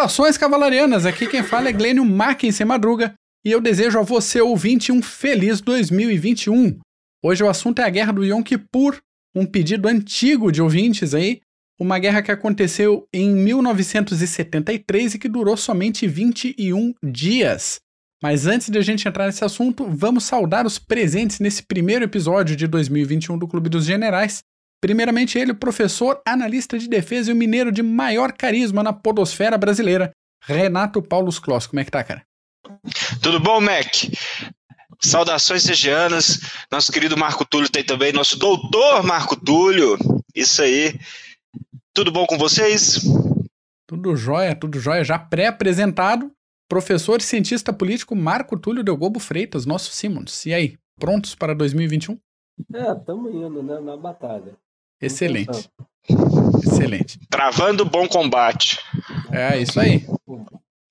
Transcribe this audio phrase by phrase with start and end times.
[0.00, 3.12] Saudações cavalarianas, aqui quem fala é Glênio Mackensen Madruga
[3.44, 6.78] e eu desejo a você, ouvinte, um feliz 2021.
[7.22, 8.96] Hoje o assunto é a Guerra do Yom Kippur,
[9.34, 11.40] um pedido antigo de ouvintes aí,
[11.78, 17.78] uma guerra que aconteceu em 1973 e que durou somente 21 dias.
[18.22, 22.56] Mas antes de a gente entrar nesse assunto, vamos saudar os presentes nesse primeiro episódio
[22.56, 24.40] de 2021 do Clube dos Generais.
[24.80, 29.58] Primeiramente ele, o professor, analista de defesa e o mineiro de maior carisma na podosfera
[29.58, 30.10] brasileira,
[30.42, 31.66] Renato Paulo Kloss.
[31.66, 32.22] Como é que tá, cara?
[33.22, 33.86] Tudo bom, Mac?
[35.00, 36.40] Saudações regianas.
[36.70, 39.98] Nosso querido Marco Túlio tem também, nosso doutor Marco Túlio.
[40.34, 40.98] Isso aí.
[41.92, 43.00] Tudo bom com vocês?
[43.86, 45.04] Tudo jóia, tudo jóia.
[45.04, 46.30] Já pré-apresentado,
[46.68, 50.46] professor e cientista político Marco Túlio Delgobo Freitas, nosso Simons.
[50.46, 52.18] E aí, prontos para 2021?
[52.74, 54.56] É, estamos indo, né, na batalha.
[55.00, 55.70] Excelente.
[56.62, 57.18] Excelente.
[57.28, 58.78] Travando bom combate.
[59.32, 60.04] É, isso aí.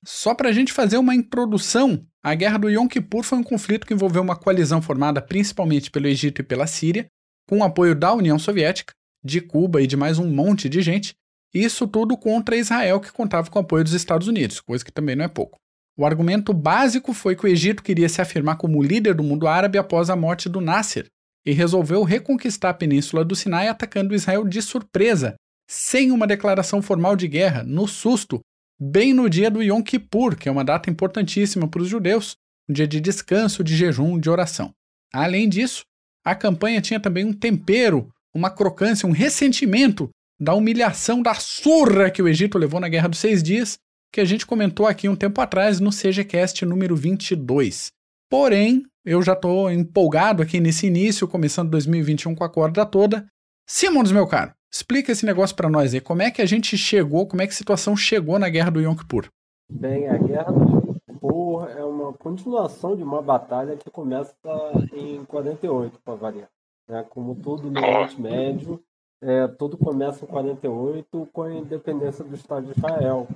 [0.05, 3.85] Só para a gente fazer uma introdução, a Guerra do Yom Kippur foi um conflito
[3.85, 7.07] que envolveu uma coalizão formada principalmente pelo Egito e pela Síria,
[7.47, 8.93] com o apoio da União Soviética,
[9.23, 11.13] de Cuba e de mais um monte de gente,
[11.53, 15.15] isso tudo contra Israel, que contava com o apoio dos Estados Unidos, coisa que também
[15.15, 15.57] não é pouco.
[15.97, 19.77] O argumento básico foi que o Egito queria se afirmar como líder do mundo árabe
[19.77, 21.07] após a morte do Nasser
[21.45, 25.35] e resolveu reconquistar a península do Sinai atacando Israel de surpresa,
[25.69, 28.39] sem uma declaração formal de guerra, no susto,
[28.79, 32.35] bem no dia do Yom Kippur, que é uma data importantíssima para os judeus,
[32.69, 34.71] um dia de descanso, de jejum, de oração.
[35.13, 35.83] Além disso,
[36.23, 40.09] a campanha tinha também um tempero, uma crocância, um ressentimento
[40.39, 43.77] da humilhação, da surra que o Egito levou na Guerra dos Seis Dias
[44.11, 47.91] que a gente comentou aqui um tempo atrás no CGCast número 22.
[48.29, 53.25] Porém, eu já estou empolgado aqui nesse início, começando 2021 com a corda toda.
[53.67, 55.99] Simons, meu caro, explica esse negócio para nós aí.
[55.99, 58.79] Como é que a gente chegou, como é que a situação chegou na Guerra do
[58.79, 59.27] Yom Kippur?
[59.67, 64.35] Bem, a Guerra do Yom Kippur é uma continuação de uma batalha que começa
[64.93, 66.49] em 48, para variar.
[66.87, 67.03] Né?
[67.09, 68.79] Como tudo no Oriente Médio,
[69.23, 73.27] é, tudo começa em 48 com a independência do Estado de Israel.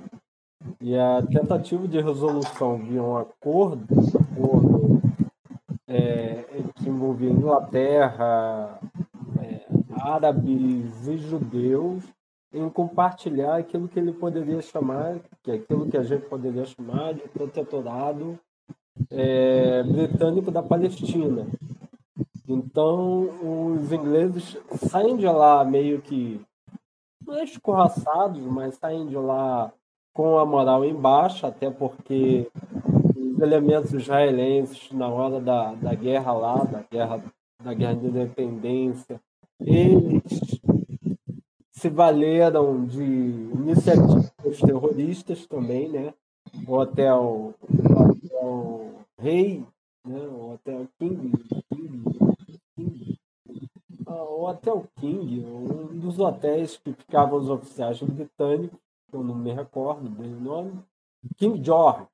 [0.80, 3.84] E a tentativa de resolução via um acordo,
[4.32, 5.03] acordo
[5.86, 6.44] é,
[6.76, 8.78] que envolvia Inglaterra,
[9.40, 9.66] é,
[10.00, 12.04] árabes e judeus,
[12.52, 17.14] em compartilhar aquilo que ele poderia chamar, que é aquilo que a gente poderia chamar
[17.14, 18.38] de protetorado
[19.10, 21.46] é, britânico da Palestina.
[22.46, 23.28] Então,
[23.72, 24.56] os ingleses
[24.88, 26.40] saem de lá meio que,
[27.26, 29.72] não é escorraçados, mas saem de lá
[30.12, 32.48] com a moral em baixa, até porque
[33.44, 37.22] elementos israelenses, na hora da, da guerra lá, da guerra,
[37.62, 39.20] da guerra de independência,
[39.60, 40.22] eles
[41.70, 46.14] se valeram de iniciativas terroristas também, né?
[46.66, 49.64] O hotel, o hotel Rei,
[50.06, 50.18] né?
[50.18, 51.32] o hotel King,
[51.72, 52.04] King,
[52.76, 53.18] King
[54.06, 58.78] ah, o Hotel King, um dos hotéis que ficavam os oficiais britânicos,
[59.12, 60.84] eu não me recordo bem o nome,
[61.36, 62.06] King George.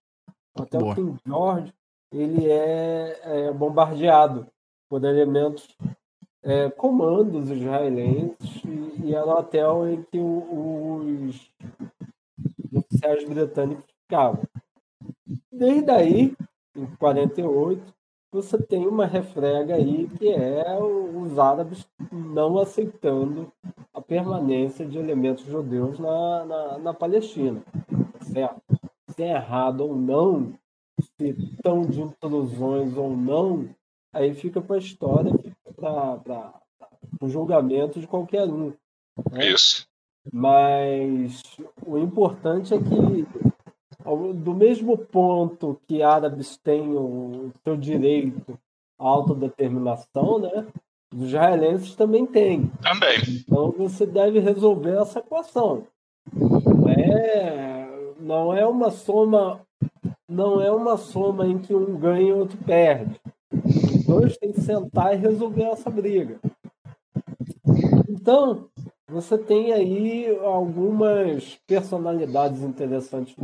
[0.55, 0.93] Até Boa.
[0.93, 1.75] o King George
[2.12, 4.47] ele é, é bombardeado
[4.88, 5.77] por elementos
[6.43, 11.50] é, comandos israelenses e, e era o hotel em que o, os
[12.75, 14.43] oficiais britânicos ficavam.
[15.53, 16.34] Desde aí,
[16.75, 17.94] em 48,
[18.33, 23.53] você tem uma refrega aí que é os árabes não aceitando
[23.93, 27.62] a permanência de elementos judeus na, na, na Palestina.
[28.22, 28.79] Certo?
[29.15, 30.54] Se é errado ou não,
[31.00, 33.69] se estão de intrusões ou não,
[34.12, 35.32] aí fica para a história,
[35.76, 36.53] para
[37.21, 38.72] o julgamento de qualquer um.
[39.31, 39.48] Né?
[39.48, 39.87] Isso.
[40.32, 41.43] Mas
[41.87, 43.26] o importante é que,
[44.34, 48.59] do mesmo ponto que árabes têm o seu direito
[48.98, 50.66] à autodeterminação, né?
[51.12, 52.71] Os israelenses também têm.
[52.83, 53.18] Também.
[53.28, 55.86] Então você deve resolver essa equação.
[56.33, 57.79] Não é,
[58.21, 59.61] não é uma soma,
[60.28, 63.21] não é uma soma em que um ganha e outro perde.
[63.53, 66.39] Os dois têm que sentar e resolver essa briga.
[68.09, 68.69] Então,
[69.09, 73.34] você tem aí algumas personalidades interessantes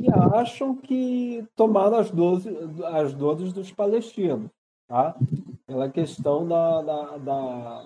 [0.00, 2.50] que acham que tomaram as, doze,
[2.86, 4.50] as dores dos palestinos
[4.88, 5.14] tá?
[5.66, 7.84] pela questão da, da, da,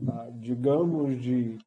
[0.00, 1.58] da digamos, de,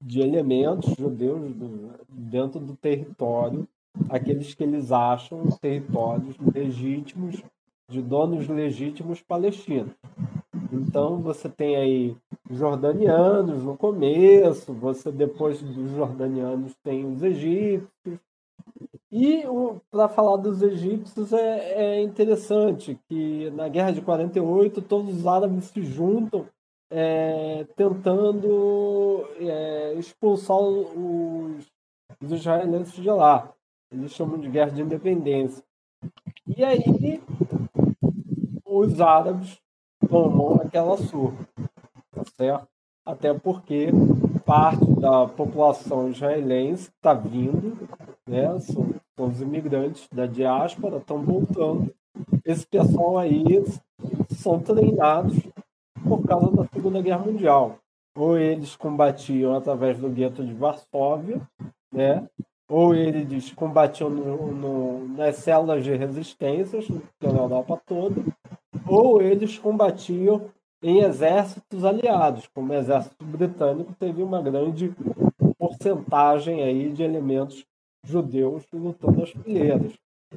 [0.00, 3.66] de elementos judeus do, dentro do território,
[4.08, 7.42] aqueles que eles acham territórios legítimos,
[7.90, 9.92] de donos legítimos palestinos.
[10.72, 12.16] Então você tem aí
[12.50, 18.18] jordanianos no começo, você depois dos jordanianos tem os egípcios.
[19.10, 19.42] E
[19.90, 25.64] para falar dos egípcios é, é, interessante que na Guerra de 48 todos os árabes
[25.64, 26.46] se juntam
[26.90, 31.66] é, tentando é, expulsar os,
[32.22, 33.52] os israelenses de lá.
[33.90, 35.62] Eles chamam de guerra de independência.
[36.46, 37.22] E aí
[38.64, 39.58] os árabes
[40.08, 41.48] tomam aquela surra,
[42.12, 42.68] tá certo?
[43.04, 43.88] Até porque
[44.44, 47.76] parte da população israelense está vindo,
[48.26, 48.58] né?
[48.60, 51.92] São, são os imigrantes da diáspora, estão voltando.
[52.44, 53.44] Esse pessoal aí
[54.30, 55.38] são treinados
[56.08, 57.78] por causa da Segunda Guerra Mundial.
[58.16, 61.40] Ou eles combatiam através do gueto de Varsóvia,
[61.92, 62.26] né?
[62.68, 66.80] ou eles combatiam no, no, nas células de resistência
[67.18, 68.22] pela Europa toda,
[68.86, 70.50] ou eles combatiam
[70.82, 74.94] em exércitos aliados, como o exército britânico teve uma grande
[75.58, 77.64] porcentagem aí de elementos
[78.04, 79.92] judeus lutando nas fileiras.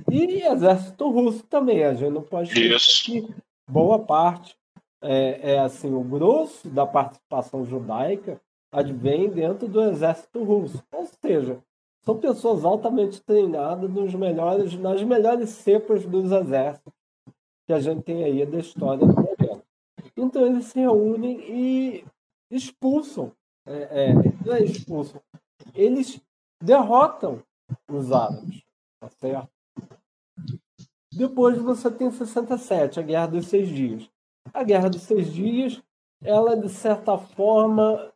[0.09, 3.27] E exército russo também, a gente não pode que
[3.69, 4.56] boa parte
[5.01, 8.39] é, é assim, o grosso da participação judaica
[8.71, 10.83] advém dentro do exército russo.
[10.92, 11.62] Ou seja,
[12.03, 16.94] são pessoas altamente treinadas nos melhores, nas melhores cepas dos exércitos
[17.65, 19.63] que a gente tem aí da história do governo.
[20.15, 22.06] Então eles se reúnem e
[22.50, 23.31] expulsam,
[23.65, 24.13] é, é,
[24.45, 25.21] não é expulsam,
[25.74, 26.21] eles
[26.62, 27.42] derrotam
[27.89, 28.63] os árabes,
[29.00, 29.50] tá certo?
[31.13, 34.09] Depois você tem 67, a Guerra dos Seis Dias.
[34.53, 35.81] A Guerra dos Seis Dias,
[36.24, 38.12] ela de certa forma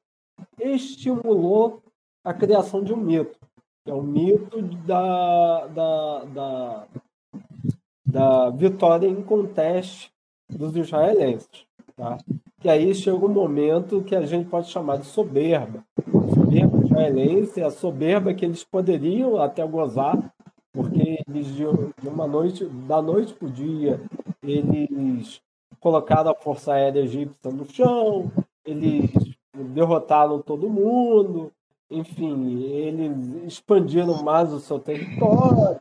[0.60, 1.82] estimulou
[2.24, 3.40] a criação de um mito,
[3.84, 6.88] que é o mito da, da, da,
[8.06, 10.12] da vitória em conteste
[10.50, 11.66] dos israelenses.
[11.96, 12.18] Tá?
[12.60, 15.84] Que aí chega um momento que a gente pode chamar de soberba.
[16.34, 20.34] soberba israelense é a soberba que eles poderiam até gozar,
[20.74, 21.66] porque eles de
[22.08, 24.02] uma noite, da noite para o dia,
[24.44, 25.40] eles
[25.80, 28.31] colocaram a Força Aérea Egípcia no chão,
[28.66, 29.10] eles
[29.54, 31.51] derrotaram todo mundo,
[31.89, 35.80] enfim, eles expandiram mais o seu território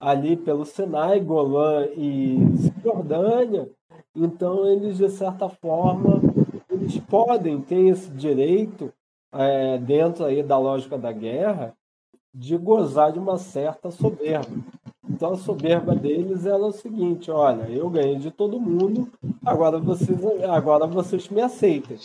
[0.00, 3.70] ali pelo Sinai, Golã e Cisjordânia.
[4.16, 6.20] Então, eles, de certa forma,
[6.68, 8.92] eles podem ter esse direito,
[9.32, 11.72] é, dentro aí da lógica da guerra,
[12.34, 14.50] de gozar de uma certa soberba.
[15.12, 19.12] Então a soberba deles era o seguinte: olha, eu ganhei de todo mundo,
[19.44, 20.18] agora vocês,
[20.48, 21.98] agora vocês me aceitem.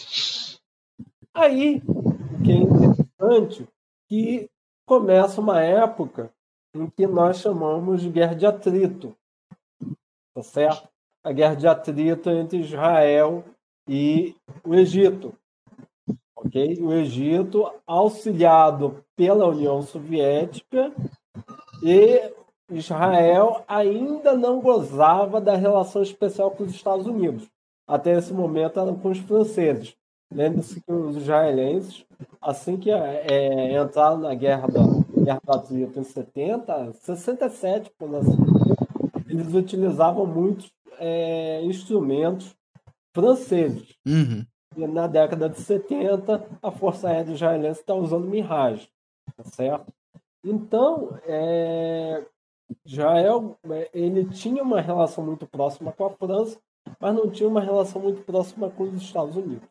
[1.34, 3.68] Aí, o que é interessante,
[4.10, 4.50] que
[4.86, 6.30] começa uma época
[6.76, 9.16] em que nós chamamos de guerra de atrito,
[10.36, 10.90] tá certo?
[11.24, 13.44] A guerra de atrito entre Israel
[13.88, 15.34] e o Egito,
[16.36, 16.78] ok?
[16.82, 20.92] O Egito auxiliado pela União Soviética
[21.82, 22.34] e
[22.70, 27.48] Israel ainda não gozava da relação especial com os Estados Unidos.
[27.88, 29.96] Até esse momento eram com os franceses.
[30.32, 32.06] Lembre-se que os israelenses,
[32.42, 34.82] assim que é, entraram na guerra da
[35.24, 38.36] guerra do Atlântico em 70, 67, por assim
[39.30, 42.56] eles utilizavam muitos é, instrumentos
[43.14, 43.96] franceses.
[44.06, 44.46] Uhum.
[44.76, 48.90] E na década de 70, a Força Aérea Israelense está usando Mirage,
[49.36, 49.92] tá certo?
[50.44, 52.24] Então, é,
[52.86, 56.60] Israel é, ele tinha uma relação muito próxima com a França,
[57.00, 59.68] mas não tinha uma relação muito próxima com os Estados Unidos.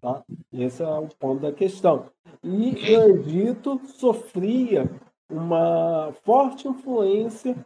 [0.00, 0.24] Tá?
[0.52, 2.06] Esse é o ponto da questão.
[2.42, 4.90] E o Egito sofria
[5.30, 7.56] uma forte influência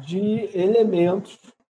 [0.00, 1.38] de elementos,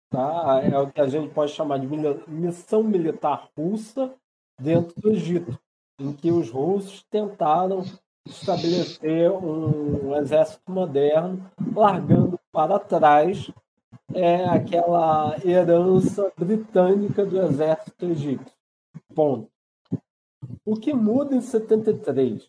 [0.10, 0.62] tá?
[0.64, 1.88] é o que a gente pode chamar de
[2.28, 4.14] missão militar russa
[4.60, 5.60] dentro do Egito,
[6.00, 7.84] em que os russos tentaram
[8.26, 13.52] estabelecer um, exército moderno, largando para trás
[14.14, 18.54] é, aquela herança britânica do exército egípcio.
[19.14, 19.50] Ponto.
[20.64, 22.44] O que muda em 73?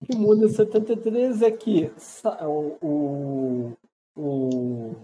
[0.00, 1.92] O que muda em 73 é que
[2.42, 3.76] o, o,
[4.16, 4.96] o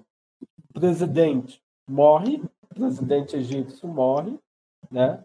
[0.72, 4.38] presidente morre, o presidente egípcio morre,
[4.90, 5.22] né?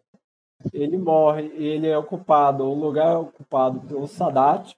[0.73, 4.75] Ele morre ele é ocupado, o lugar é ocupado pelo Sadat.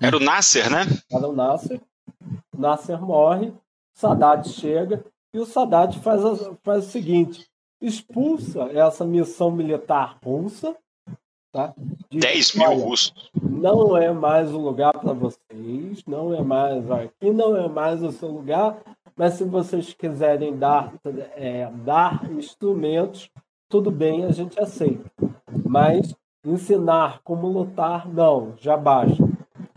[0.00, 0.84] Era o Nasser, né?
[1.10, 1.80] Era o Nasser.
[2.54, 3.52] O Nasser morre,
[3.94, 6.22] Sadat chega e o Sadat faz,
[6.62, 7.46] faz o seguinte:
[7.80, 10.76] expulsa essa missão militar russa.
[11.52, 11.74] Tá?
[12.10, 13.30] Diz, 10 mil russos.
[13.40, 18.12] Não é mais o lugar para vocês, não é mais aqui, não é mais o
[18.12, 18.76] seu lugar,
[19.16, 20.92] mas se vocês quiserem dar,
[21.34, 23.30] é, dar instrumentos
[23.68, 25.10] tudo bem, a gente aceita.
[25.68, 29.22] Mas ensinar como lutar, não, já basta.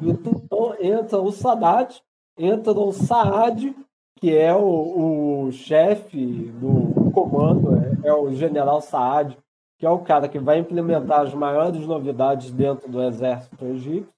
[0.02, 2.02] Então entra o Sadat,
[2.38, 3.76] entra o Saad,
[4.20, 9.38] que é o, o chefe do comando, é, é, o general Saad,
[9.78, 14.14] que é o cara que vai implementar as maiores novidades dentro do exército egípcio,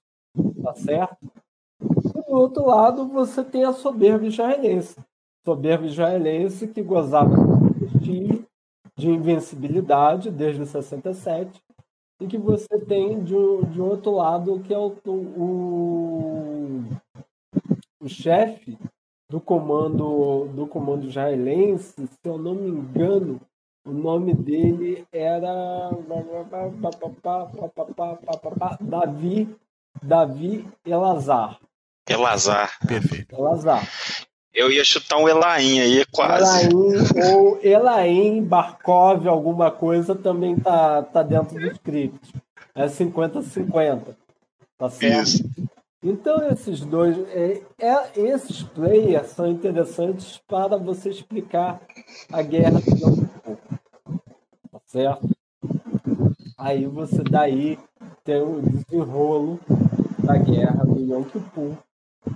[0.62, 1.16] tá certo?
[1.80, 4.98] E do outro lado, você tem a soberba israelense.
[5.44, 8.41] Soberba israelense que gozava de prestígio,
[8.96, 11.60] de invencibilidade desde 67,
[12.20, 13.34] e que você tem de,
[13.66, 16.84] de outro lado que é o, o,
[18.00, 18.78] o chefe
[19.28, 23.40] do comando do comando israelense, se eu não me engano,
[23.84, 25.90] o nome dele era
[28.80, 29.48] Davi
[30.00, 31.58] Davi Elazar.
[32.08, 32.78] Elazar.
[32.86, 33.34] Perfeito.
[33.34, 33.82] Elazar.
[34.54, 36.66] Eu ia chutar um Elaim aí, quase.
[36.66, 42.34] Elaim ou Elaim, Barkov, alguma coisa também tá, tá dentro do script.
[42.74, 44.14] É 50-50.
[44.76, 45.22] Tá certo?
[45.22, 45.44] Isso.
[46.04, 51.80] Então esses dois, é, é, esses players são interessantes para você explicar
[52.30, 53.56] a guerra do Yom Kippur.
[54.70, 55.30] Tá certo?
[56.58, 57.78] Aí você daí
[58.24, 59.60] tem o desenrolo
[60.18, 61.76] da guerra do Yom Kippur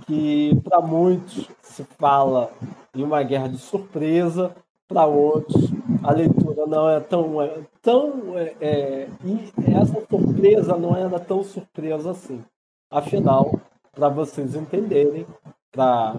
[0.07, 2.51] que para muitos se fala
[2.95, 4.55] em uma guerra de surpresa,
[4.87, 5.69] para outros
[6.03, 11.43] a leitura não é tão é, tão é, é, e essa surpresa não era tão
[11.43, 12.41] surpresa assim.
[12.89, 13.59] Afinal,
[13.93, 15.27] para vocês entenderem,
[15.69, 16.15] para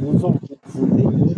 [0.00, 1.36] os ouvintes entenderem,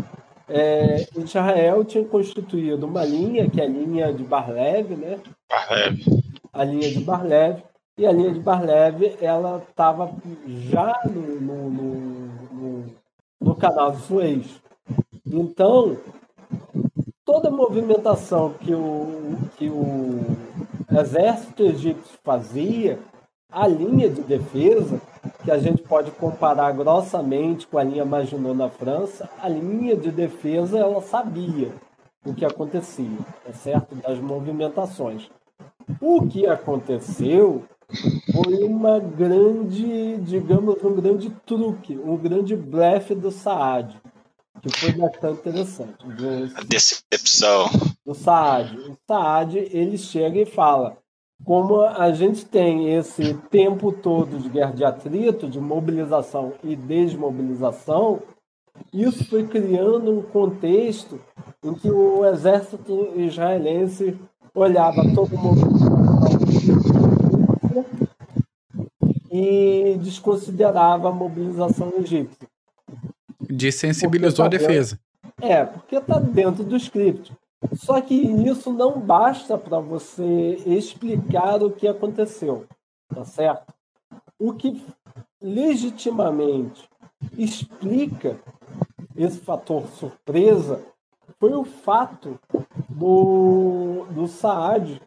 [0.48, 5.18] é, Israel tinha constituído uma linha, que é a linha de Barlev, né?
[5.48, 6.00] Barlev.
[6.52, 7.62] A linha de Barlev,
[8.00, 10.10] e a linha de Barlev, ela estava
[10.46, 12.84] já no, no, no,
[13.38, 14.58] no, canal de Suez.
[15.26, 15.98] Então,
[17.26, 20.18] toda movimentação que o, que o
[20.98, 22.98] exército egípcio fazia,
[23.52, 24.98] a linha de defesa,
[25.44, 30.10] que a gente pode comparar grossamente com a linha Maginot na França, a linha de
[30.10, 31.70] defesa ela sabia
[32.24, 33.94] o que acontecia, é certo?
[33.96, 35.30] Das movimentações.
[36.00, 37.62] O que aconteceu
[38.32, 44.00] foi uma grande, digamos, um grande truque, um grande blefe do Saad,
[44.62, 45.94] que foi bastante interessante.
[46.56, 47.66] A decepção.
[48.04, 48.76] Do Saad.
[48.76, 50.96] O Saad, ele chega e fala,
[51.44, 58.22] como a gente tem esse tempo todo de guerra de atrito, de mobilização e desmobilização,
[58.92, 61.20] isso foi criando um contexto
[61.62, 64.18] em que o exército israelense
[64.54, 65.99] olhava todo mundo
[69.30, 72.48] e desconsiderava a mobilização egípcia.
[73.40, 74.98] Desensibilizou tá a defesa.
[75.40, 77.32] É, porque está dentro do script.
[77.74, 82.64] Só que isso não basta para você explicar o que aconteceu,
[83.14, 83.72] tá certo?
[84.38, 84.82] O que
[85.40, 86.88] legitimamente
[87.36, 88.38] explica
[89.16, 90.80] esse fator surpresa
[91.38, 92.38] foi o fato
[92.88, 95.00] do, do Saad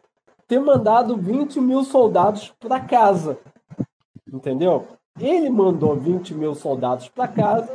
[0.46, 3.38] ter mandado 20 mil soldados para casa
[4.34, 4.86] entendeu?
[5.20, 7.72] Ele mandou 20 mil soldados para casa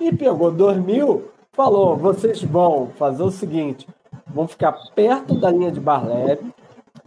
[0.00, 3.86] e pegou 2 mil, falou: vocês vão fazer o seguinte,
[4.26, 6.50] vão ficar perto da linha de Barleve,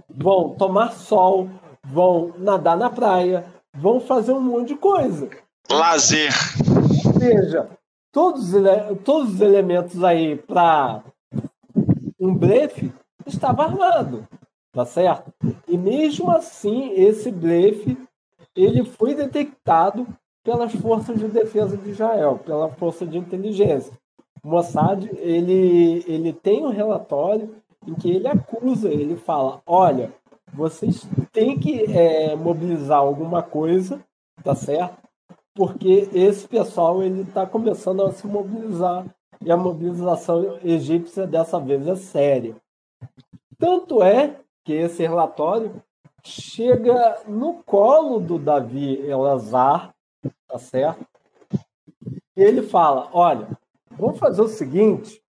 [0.08, 1.50] vão tomar sol,
[1.84, 5.30] vão nadar na praia, vão fazer um monte de coisa.
[5.70, 6.32] Lazer.
[7.06, 7.70] Ou seja,
[8.12, 8.52] todos,
[9.04, 11.02] todos os elementos aí para
[12.20, 12.94] um blefe
[13.26, 14.28] estava armado,
[14.72, 15.34] tá certo?
[15.68, 17.98] E mesmo assim, esse blefe
[18.56, 20.08] ele foi detectado
[20.44, 23.94] pelas forças de defesa de Israel, pela força de inteligência.
[24.44, 27.56] O Mossad ele, ele tem um relatório
[27.88, 30.12] em que ele acusa, ele fala, olha,
[30.54, 34.04] vocês têm que é, mobilizar alguma coisa,
[34.44, 34.98] tá certo?
[35.54, 39.06] Porque esse pessoal ele está começando a se mobilizar
[39.44, 42.56] e a mobilização egípcia dessa vez é séria.
[43.58, 45.82] Tanto é que esse relatório
[46.24, 49.94] chega no colo do Davi Elazar,
[50.48, 51.06] tá certo?
[52.36, 53.48] E ele fala: olha,
[53.92, 55.22] vamos fazer o seguinte,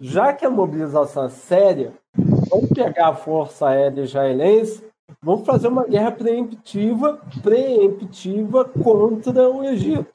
[0.00, 1.92] já que a mobilização é séria,
[2.48, 4.84] vamos pegar a força aérea israelense,
[5.22, 10.14] vamos fazer uma guerra preemptiva, preemptiva contra o Egito.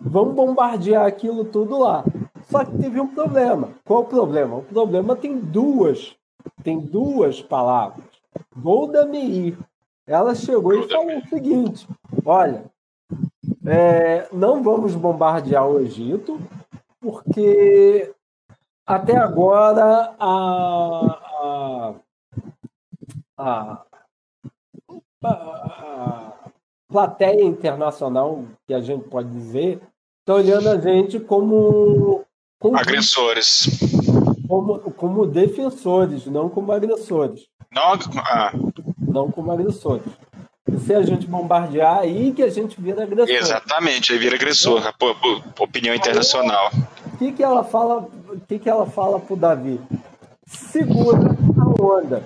[0.00, 2.04] Vamos bombardear aquilo tudo lá.
[2.50, 3.70] Só que teve um problema.
[3.84, 4.56] Qual o problema?
[4.56, 6.14] O problema tem duas,
[6.62, 8.15] tem duas palavras.
[8.56, 9.58] Golda Meir.
[10.06, 11.86] Ela chegou e falou o seguinte:
[12.24, 12.64] olha,
[13.66, 16.40] é, não vamos bombardear o Egito,
[17.00, 18.12] porque
[18.86, 21.94] até agora a, a,
[23.38, 23.84] a,
[25.24, 26.32] a, a
[26.88, 29.80] plateia internacional, que a gente pode dizer,
[30.20, 32.24] está olhando a gente como,
[32.60, 33.66] como agressores,
[34.48, 37.48] como, como defensores, não como agressores.
[37.76, 37.92] Não,
[38.24, 38.52] ah.
[38.98, 40.02] não como agressores.
[40.78, 43.36] Se a gente bombardear, aí que a gente vira agressor.
[43.36, 45.62] Exatamente, aí vira agressor, é.
[45.62, 46.70] opinião internacional.
[47.12, 48.08] O que, que ela fala?
[48.28, 49.78] O que, que ela fala pro Davi?
[50.46, 52.22] Segura a onda.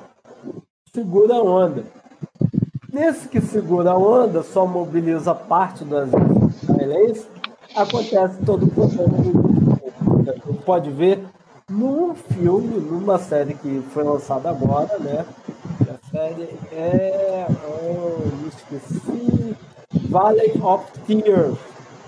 [0.95, 1.85] Segura a onda.
[2.93, 6.09] Nesse que segura a onda, só mobiliza parte das
[6.63, 7.27] israelenses,
[7.75, 9.11] acontece todo o problema.
[10.65, 11.25] Pode ver
[11.69, 15.25] num filme, numa série que foi lançada agora, né?
[16.11, 17.47] A série é.
[17.65, 19.57] Oh, me esqueci.
[20.09, 21.57] Valley of Tears,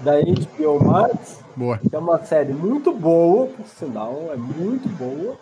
[0.01, 1.39] da HBO Max.
[1.55, 1.79] Boa.
[1.79, 5.37] Que é uma série muito boa, por sinal, é muito boa.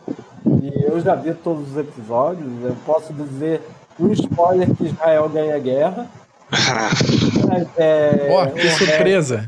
[0.62, 2.46] E eu já vi todos os episódios.
[2.62, 3.62] Eu posso dizer
[3.98, 6.06] um spoiler que Israel ganha a guerra.
[7.78, 9.46] é, oh, que surpresa!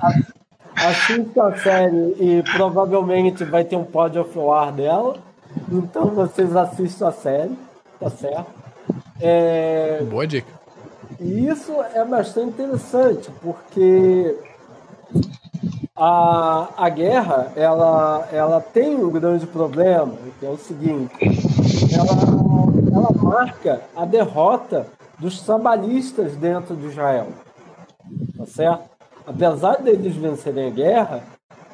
[0.75, 5.19] assista a série e provavelmente vai ter um pod of war dela.
[5.71, 7.59] Então vocês assistam a série,
[8.00, 8.62] tá certo?
[9.22, 10.02] É...
[10.02, 10.50] Boa dica.
[11.20, 14.36] E isso é bastante interessante, porque
[15.94, 21.14] a, a guerra ela, ela tem um grande problema, que é o seguinte:
[21.94, 22.12] ela,
[22.92, 24.86] ela marca a derrota
[25.18, 27.28] dos trabalhistas dentro de Israel.
[28.36, 28.92] Tá certo?
[29.26, 31.24] apesar deles vencerem a guerra,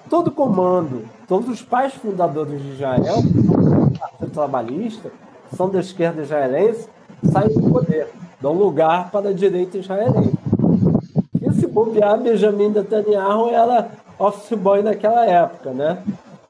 [0.09, 5.11] todo comando, todos os pais fundadores de Israel, do Partido Trabalhista,
[5.55, 6.89] são da esquerda israelense,
[7.25, 8.09] saem do poder,
[8.41, 10.33] dão lugar para a direita israelense.
[11.41, 16.03] E se bobear, Benjamin Netanyahu era office boy naquela época, né?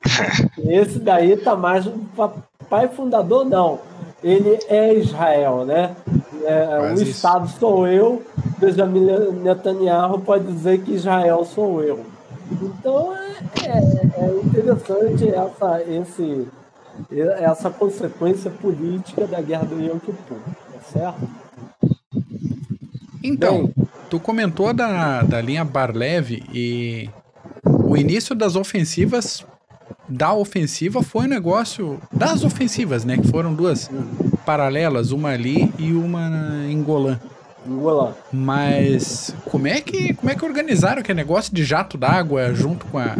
[0.58, 1.88] Esse daí tá mais
[2.68, 3.78] pai fundador, não.
[4.22, 5.94] Ele é Israel, né?
[6.44, 7.04] É, o isso.
[7.04, 8.22] Estado sou eu,
[8.58, 9.06] Benjamin
[9.42, 12.00] Netanyahu pode dizer que Israel sou eu.
[12.50, 16.48] Então é, é, é interessante essa, esse,
[17.40, 20.38] essa consequência política da guerra do Yom Kippur,
[20.72, 21.28] tá certo?
[23.22, 27.10] Então, Bem, tu comentou da, da linha Barlev e
[27.64, 29.44] o início das ofensivas
[30.08, 33.18] da ofensiva foi um negócio das ofensivas, né?
[33.18, 33.90] Que foram duas
[34.46, 36.30] paralelas, uma ali e uma
[36.68, 37.20] em Golan.
[37.66, 38.14] Golan.
[38.32, 42.98] Mas como é que como é que organizaram aquele negócio de jato d'água junto com
[42.98, 43.14] a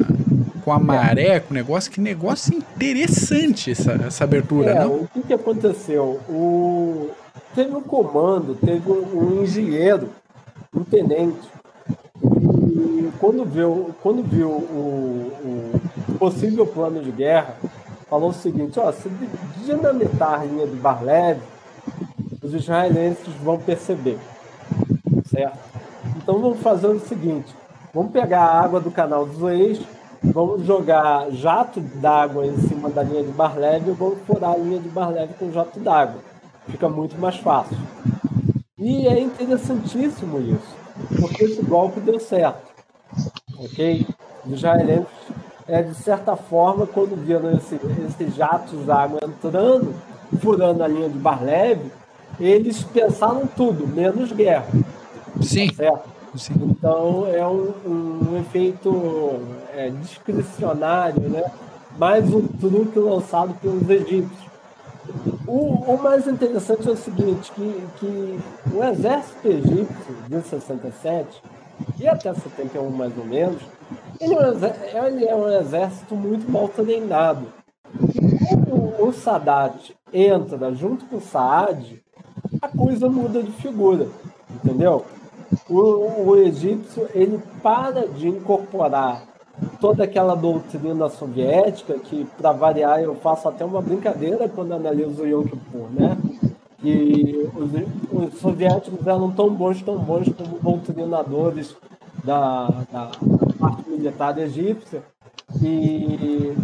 [0.69, 4.97] com a maré, com o negócio, que negócio interessante essa, essa abertura, é, não?
[4.97, 6.21] O que, que aconteceu?
[6.29, 7.09] O...
[7.55, 10.11] Teve um comando, teve um, um engenheiro,
[10.75, 11.49] um tenente,
[12.23, 15.33] e quando viu, quando viu o,
[16.09, 17.57] o possível plano de guerra,
[18.11, 19.11] falou o seguinte: ó, se
[19.65, 21.39] dinamitar a linha de Barlev,
[22.43, 24.19] os israelenses vão perceber,
[25.31, 25.59] certo?
[26.19, 27.55] Então vamos fazer o seguinte:
[27.95, 29.81] vamos pegar a água do canal dos Suez,
[30.23, 34.79] vamos jogar jato d'água em cima da linha de Barlev e vamos furar a linha
[34.79, 36.21] de Barlev com jato d'água.
[36.69, 37.77] Fica muito mais fácil.
[38.79, 40.77] E é interessantíssimo isso,
[41.21, 42.63] porque esse golpe deu certo,
[43.59, 44.07] ok?
[44.47, 45.09] Os israelenses
[45.69, 49.95] é, de certa forma, quando viram esse, esses jatos d'água entrando,
[50.41, 51.81] furando a linha de Barlev,
[52.41, 54.67] eles pensaram tudo, menos guerra.
[55.43, 55.69] Sim.
[55.71, 56.01] Tá
[56.35, 56.55] Sim.
[56.63, 57.73] Então é um,
[58.31, 59.41] um efeito
[59.75, 61.45] é, discricionário, né?
[61.99, 64.49] mais um truque lançado pelos egípcios.
[65.47, 68.41] O, o, mais interessante é o seguinte, que, que
[68.73, 71.43] o exército egípcio de 67
[71.99, 73.61] e até 71 mais ou menos,
[74.21, 77.47] ele é um, ele é um exército muito mal treinado.
[78.01, 82.03] E quando o Sadat entra junto com o Saad,
[82.61, 84.09] a coisa muda de figura,
[84.51, 85.05] entendeu?
[85.69, 89.23] O, o egípcio ele para de incorporar
[89.81, 95.27] toda aquela doutrina soviética que, para variar, eu faço até uma brincadeira quando analiso o
[95.27, 96.17] Yom Kippur, né?
[96.79, 97.71] Que os,
[98.13, 101.75] os soviéticos eram tão bons, tão bons como doutrinadores
[102.25, 103.11] da, da
[103.59, 105.03] parte militar egípcia
[105.61, 106.55] e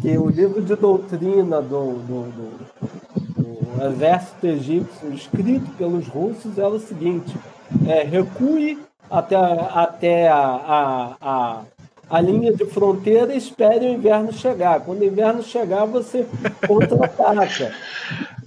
[0.00, 3.21] que o livro de doutrina do, do, do, do
[3.80, 7.34] exército egípcio escrito pelos russos era o seguinte:
[7.86, 8.78] é, recue
[9.10, 11.62] até, até a, a, a,
[12.10, 14.80] a linha de fronteira e espere o inverno chegar.
[14.80, 16.26] Quando o inverno chegar, você
[16.66, 17.74] contra-ataca.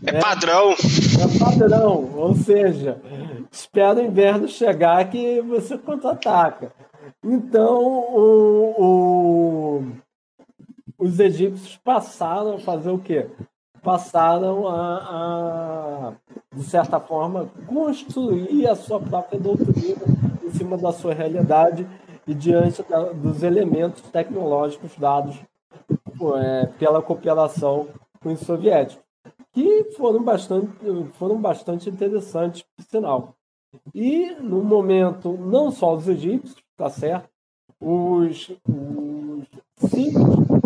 [0.05, 0.71] É padrão.
[0.71, 3.01] É padrão, ou seja,
[3.51, 6.71] espera o inverno chegar que você contra-ataca.
[7.23, 9.83] Então, o, o,
[10.97, 13.27] os egípcios passaram a fazer o quê?
[13.85, 16.13] Passaram a, a,
[16.51, 20.01] de certa forma, construir a sua própria doutrina
[20.43, 21.87] em cima da sua realidade
[22.27, 25.39] e diante da, dos elementos tecnológicos dados
[26.41, 27.87] é, pela cooperação
[28.23, 29.05] com os soviéticos,
[29.53, 30.71] que foram bastante,
[31.13, 33.35] foram bastante interessantes, por sinal.
[33.93, 37.29] E, no momento, não só os egípcios, tá certo?
[37.79, 40.64] Os, os sírios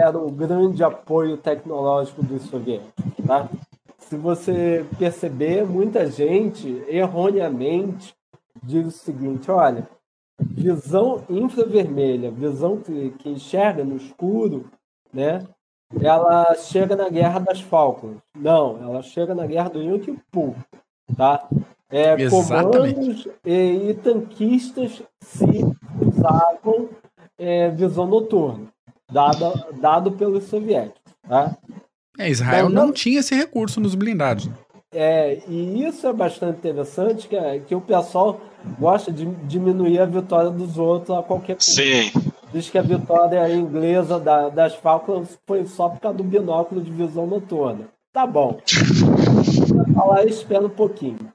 [0.00, 3.48] tiveram um grande apoio tecnológico dos soviéticos, tá?
[3.98, 8.14] Se você perceber, muita gente erroneamente
[8.62, 9.86] diz o seguinte: olha,
[10.40, 14.70] visão infravermelha, visão que, que enxerga no escuro,
[15.12, 15.46] né?
[16.00, 18.22] Ela chega na Guerra das Falklands.
[18.36, 20.54] Não, ela chega na Guerra do Yom Kippur,
[21.16, 21.46] tá?
[21.92, 25.44] É, comandos e, e, tanquistas se
[26.00, 26.88] usavam
[27.36, 28.68] é, visão noturna,
[29.10, 31.56] dada, dado pelos soviéticos, tá?
[32.18, 34.48] É, Israel então, não tinha esse recurso nos blindados.
[34.92, 38.40] É, e isso é bastante interessante, que, é, que o pessoal
[38.78, 41.72] gosta de diminuir a vitória dos outros a qualquer custo.
[41.72, 42.10] Sim.
[42.52, 46.90] Diz que a vitória inglesa da, das Falklands foi só por causa do binóculo de
[46.90, 47.88] visão noturna.
[48.12, 48.58] Tá bom.
[49.68, 51.32] Vou falar espera um pouquinho.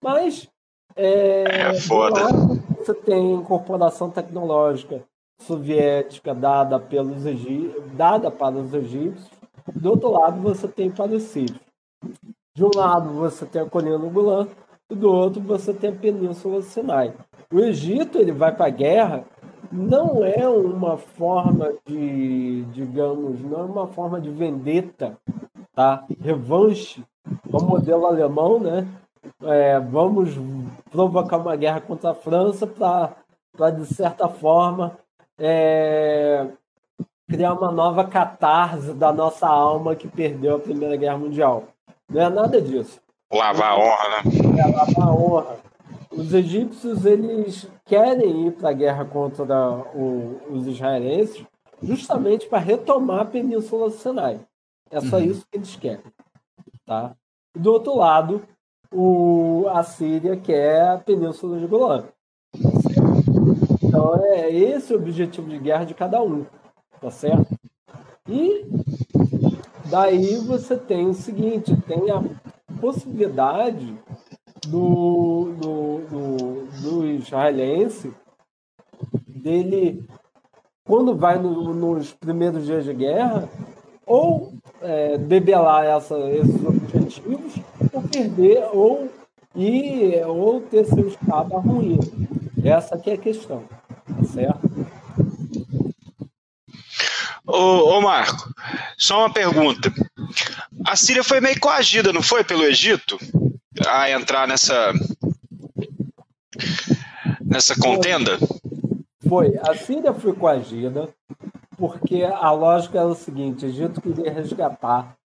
[0.00, 0.48] Mas
[0.94, 2.28] é, é foda.
[2.78, 5.02] você tem incorporação tecnológica
[5.42, 7.24] soviética dada pelos
[7.94, 9.30] dada para os egípcios.
[9.74, 11.60] Do outro lado, você tem sírios.
[12.54, 14.46] De um lado, você tem a colina do Golã,
[14.90, 17.14] e do outro, você tem a Península Sinai.
[17.52, 19.24] O Egito ele vai para a guerra
[19.72, 25.16] não é uma forma de, digamos, não é uma forma de vendetta,
[25.74, 26.04] tá?
[26.20, 27.02] Revanche,
[27.50, 28.86] o modelo alemão, né?
[29.42, 30.30] É, vamos
[30.90, 34.98] provocar uma guerra contra a França para, de certa forma,
[35.44, 36.46] é,
[37.28, 41.64] criar uma nova catarse da nossa alma que perdeu a Primeira Guerra Mundial.
[42.08, 43.00] Não é nada disso.
[43.32, 44.60] Lavar a honra, né?
[44.60, 45.56] É, lavar a honra.
[46.12, 49.44] Os egípcios eles querem ir para a guerra contra
[49.94, 51.44] o, os israelenses
[51.82, 54.40] justamente para retomar a Península do Sinai.
[54.90, 55.24] É só uhum.
[55.24, 56.04] isso que eles querem.
[56.86, 57.16] Tá?
[57.56, 58.42] Do outro lado,
[58.92, 62.04] o, a Síria quer a Península de Golã.
[63.92, 66.46] Então é esse o objetivo de guerra de cada um.
[66.98, 67.46] Tá certo?
[68.26, 68.64] E
[69.90, 72.24] daí você tem o seguinte, tem a
[72.80, 73.94] possibilidade
[74.66, 78.14] do, do, do, do israelense
[79.28, 80.02] dele,
[80.86, 83.46] quando vai no, nos primeiros dias de guerra,
[84.06, 87.56] ou é, debelar essa, esses objetivos,
[87.92, 89.08] ou perder, ou
[89.54, 91.98] ir, ou ter seu estado ruim.
[92.64, 93.64] Essa que é a questão,
[94.06, 94.70] tá certo?
[97.46, 98.52] Ô, ô Marco,
[98.96, 99.92] só uma pergunta.
[100.86, 103.18] A Síria foi meio coagida, não foi, pelo Egito?
[103.86, 104.92] A entrar nessa
[107.44, 108.38] nessa contenda?
[109.28, 109.58] Foi.
[109.58, 111.08] A Síria foi coagida
[111.76, 115.16] porque a lógica era o seguinte: o Egito queria resgatar,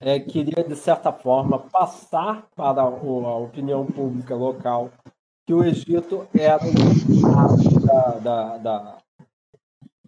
[0.00, 4.90] é, queria, de certa forma, passar para a opinião pública local
[5.46, 8.98] que o Egito era o da, da, da,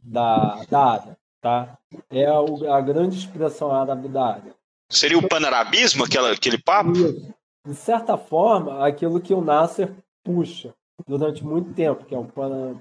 [0.03, 1.18] da, da área.
[1.40, 1.79] Tá?
[2.11, 4.55] É a, a grande expressão árabe da área.
[4.90, 6.92] Seria o panarabismo, aquela, aquele papo?
[6.92, 7.35] Isso.
[7.66, 9.92] De certa forma, aquilo que o Nasser
[10.23, 10.75] puxa
[11.07, 12.29] durante muito tempo, que é o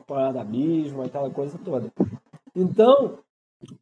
[0.06, 1.92] panarabismo, aquela coisa toda.
[2.56, 3.18] Então,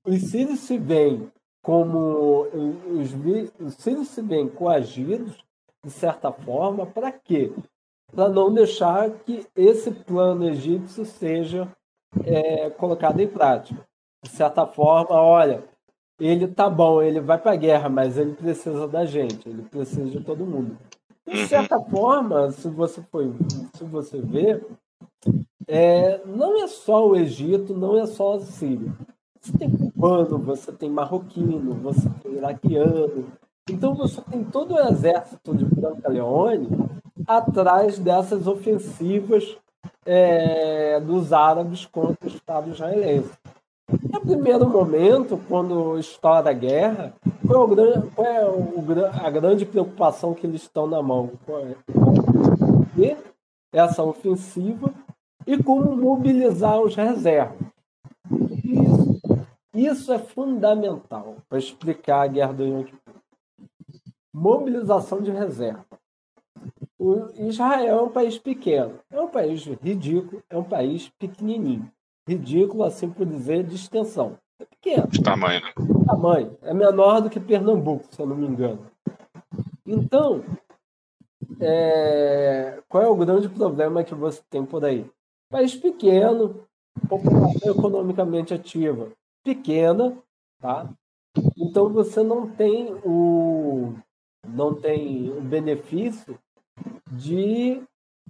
[0.06, 1.30] os sírios se veem
[1.62, 3.14] como os,
[3.60, 5.44] os sírios se veem coagidos,
[5.84, 7.52] de certa forma, para quê?
[8.14, 11.68] Para não deixar que esse plano egípcio seja
[12.26, 13.86] é, colocado em prática.
[14.24, 15.64] De certa forma, olha,
[16.20, 20.06] ele tá bom, ele vai para a guerra, mas ele precisa da gente, ele precisa
[20.06, 20.78] de todo mundo.
[21.26, 23.34] De certa forma, se você for,
[23.76, 24.66] se você ver,
[25.68, 28.94] é, não é só o Egito, não é só a Síria.
[29.40, 33.32] Você tem cubano, você tem marroquino, você tem iraquiano.
[33.70, 36.68] Então você tem todo o exército de Branca Leone
[37.38, 39.58] atrás dessas ofensivas
[40.06, 43.32] é, dos árabes contra o Estado israelense.
[44.12, 47.14] No primeiro momento, quando estoura a guerra,
[47.46, 47.68] qual
[48.18, 51.32] é, a grande preocupação que eles estão na mão?
[53.00, 53.18] É?
[53.74, 54.94] Essa ofensiva
[55.46, 57.58] e como mobilizar os reservas.
[58.64, 59.20] Isso,
[59.74, 63.14] isso é fundamental para explicar a guerra do Yom Kippur.
[64.34, 65.86] Mobilização de reserva.
[67.38, 71.92] Israel é um país pequeno, é um país ridículo, é um país pequenininho.
[72.28, 74.38] Ridículo, assim por dizer, de extensão.
[74.60, 75.08] É pequeno.
[75.08, 75.74] De tamanho, né?
[76.06, 78.86] tamanho, é menor do que Pernambuco, se eu não me engano.
[79.86, 80.44] Então,
[81.60, 85.10] é, qual é o grande problema que você tem por aí?
[85.50, 86.64] País pequeno,
[87.10, 89.10] população economicamente ativa
[89.44, 90.16] pequena,
[90.60, 90.88] tá?
[91.58, 93.94] Então você não tem o
[94.48, 96.38] não tem o benefício
[97.12, 97.82] de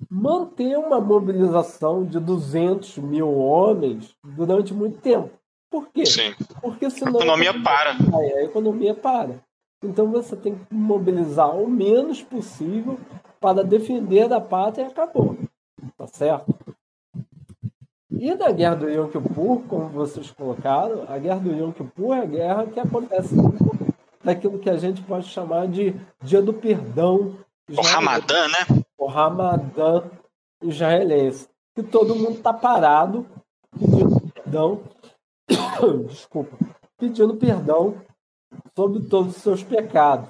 [0.09, 5.29] manter uma mobilização de 200 mil homens durante muito tempo.
[5.69, 6.05] Por quê?
[6.05, 6.33] Sim.
[6.61, 7.91] Porque senão a economia para.
[7.91, 9.39] A economia para.
[9.83, 12.99] Então você tem que mobilizar o menos possível
[13.39, 15.37] para defender a pátria e acabou.
[15.97, 16.53] Tá certo?
[18.11, 22.21] E na guerra do Yom Kippur, como vocês colocaram, a guerra do Yom Kippur é
[22.21, 23.33] a guerra que acontece
[24.23, 27.35] daquilo que a gente pode chamar de Dia do Perdão.
[27.77, 28.83] O Ramadã, né?
[28.97, 30.03] O Ramadã
[30.61, 31.47] israelense.
[31.75, 33.25] Que todo mundo está parado
[33.77, 34.81] pedindo perdão.
[36.07, 36.57] Desculpa.
[36.97, 37.95] Pedindo perdão
[38.75, 40.29] sobre todos os seus pecados.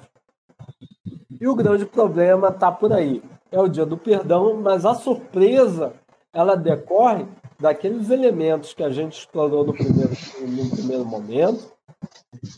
[1.40, 3.22] E o grande problema está por aí.
[3.50, 5.94] É o dia do perdão, mas a surpresa
[6.32, 7.26] ela decorre
[7.58, 11.72] daqueles elementos que a gente explorou no primeiro, no primeiro momento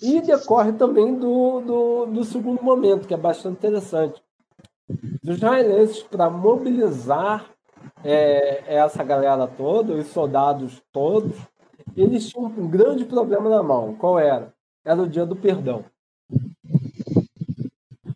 [0.01, 4.23] e decorre também do, do, do segundo momento, que é bastante interessante.
[4.88, 7.47] Os israelenses, para mobilizar
[8.05, 11.35] é, essa galera toda, os soldados todos,
[11.97, 13.94] eles tinham um grande problema na mão.
[13.94, 14.53] Qual era?
[14.85, 15.85] Era o dia do perdão.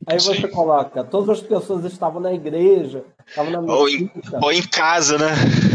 [0.07, 0.49] Aí você Sim.
[0.49, 4.11] coloca, todas as pessoas estavam na igreja, estavam na ou em,
[4.43, 5.33] ou em casa, né?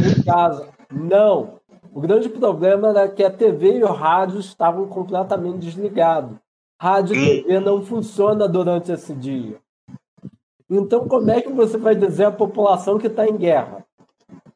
[0.10, 0.70] Em casa.
[0.92, 1.60] Não.
[1.94, 6.36] O grande problema era que a TV e o rádio estavam completamente desligados.
[6.82, 7.44] Rádio e hum.
[7.44, 9.60] TV não funciona durante esse dia.
[10.76, 13.86] Então, como é que você vai dizer à população que está em guerra?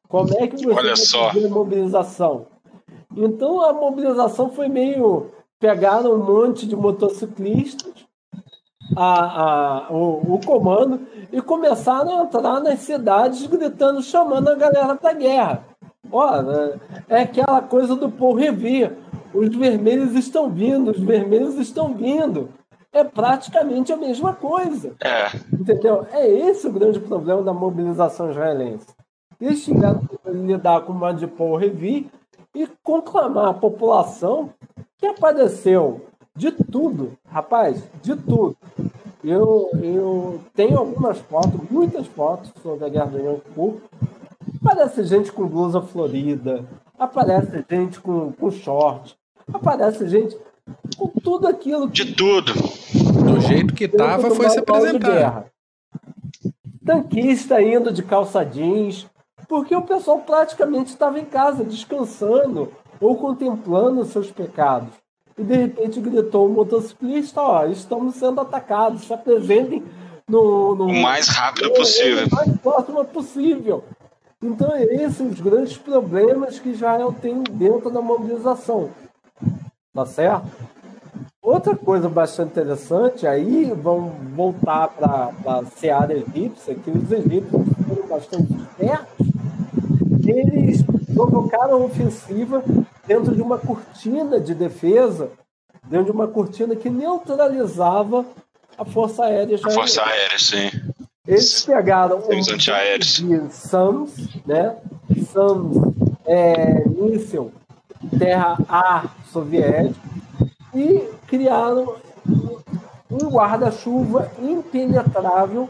[0.09, 1.27] Como é que você Olha vai só.
[1.27, 2.47] fazer a mobilização?
[3.15, 5.27] Então, a mobilização foi meio...
[5.59, 8.05] Pegaram um monte de motociclistas,
[8.95, 11.01] a, a, o, o comando,
[11.31, 15.65] e começaram a entrar nas cidades gritando, chamando a galera para guerra.
[16.11, 18.97] Olha, é aquela coisa do Paul Revere.
[19.33, 22.49] Os vermelhos estão vindo, os vermelhos estão vindo.
[22.97, 24.95] É praticamente a mesma coisa.
[25.03, 25.35] É.
[25.53, 26.05] Entendeu?
[26.11, 28.87] É esse o grande problema da mobilização israelense.
[29.39, 32.09] Eles tiveram que lidar com uma de Paul Revere
[32.55, 34.49] e conclamar a população
[34.97, 38.57] que apareceu de tudo, rapaz, de tudo.
[39.23, 43.81] Eu, eu tenho algumas fotos, muitas fotos sobre a Guerra do Yom Kippur,
[44.63, 46.65] Aparece gente com blusa florida,
[46.97, 49.17] aparece gente com, com short,
[49.53, 50.37] aparece gente
[50.97, 51.89] com tudo aquilo.
[51.89, 52.03] Que...
[52.03, 52.53] De tudo.
[52.53, 55.45] Do jeito que tava, foi se apresentar.
[56.85, 59.05] Tanquista indo de calça jeans,
[59.47, 64.89] porque o pessoal praticamente estava em casa, descansando ou contemplando seus pecados.
[65.37, 69.83] E de repente gritou o motociclista: Ó, estamos sendo atacados, se apresentem
[70.27, 70.85] no, no...
[70.85, 72.27] o mais rápido possível.
[72.31, 73.83] O mais próximo possível.
[74.41, 78.91] Então, é esses os grandes problemas que Israel tem dentro da mobilização.
[79.97, 80.45] Tá certo?
[81.41, 88.07] Outra coisa bastante interessante, aí vamos voltar para a seara egípcia, que os egípcios foram
[88.07, 89.27] bastante espertos,
[90.23, 90.83] eles
[91.15, 92.63] provocaram ofensiva
[93.07, 95.31] dentro de uma cortina de defesa,
[95.83, 98.23] dentro de uma cortina que neutralizava
[98.77, 99.65] a Força Aérea israelense.
[99.65, 100.93] A Força Aérea, sim.
[101.25, 104.77] Eles pegaram um de SAMS, né?
[105.33, 105.75] SAMS
[106.23, 107.51] é míssil
[108.17, 109.99] terra-ar soviético
[110.73, 111.95] e criaram
[113.09, 115.67] um guarda-chuva impenetrável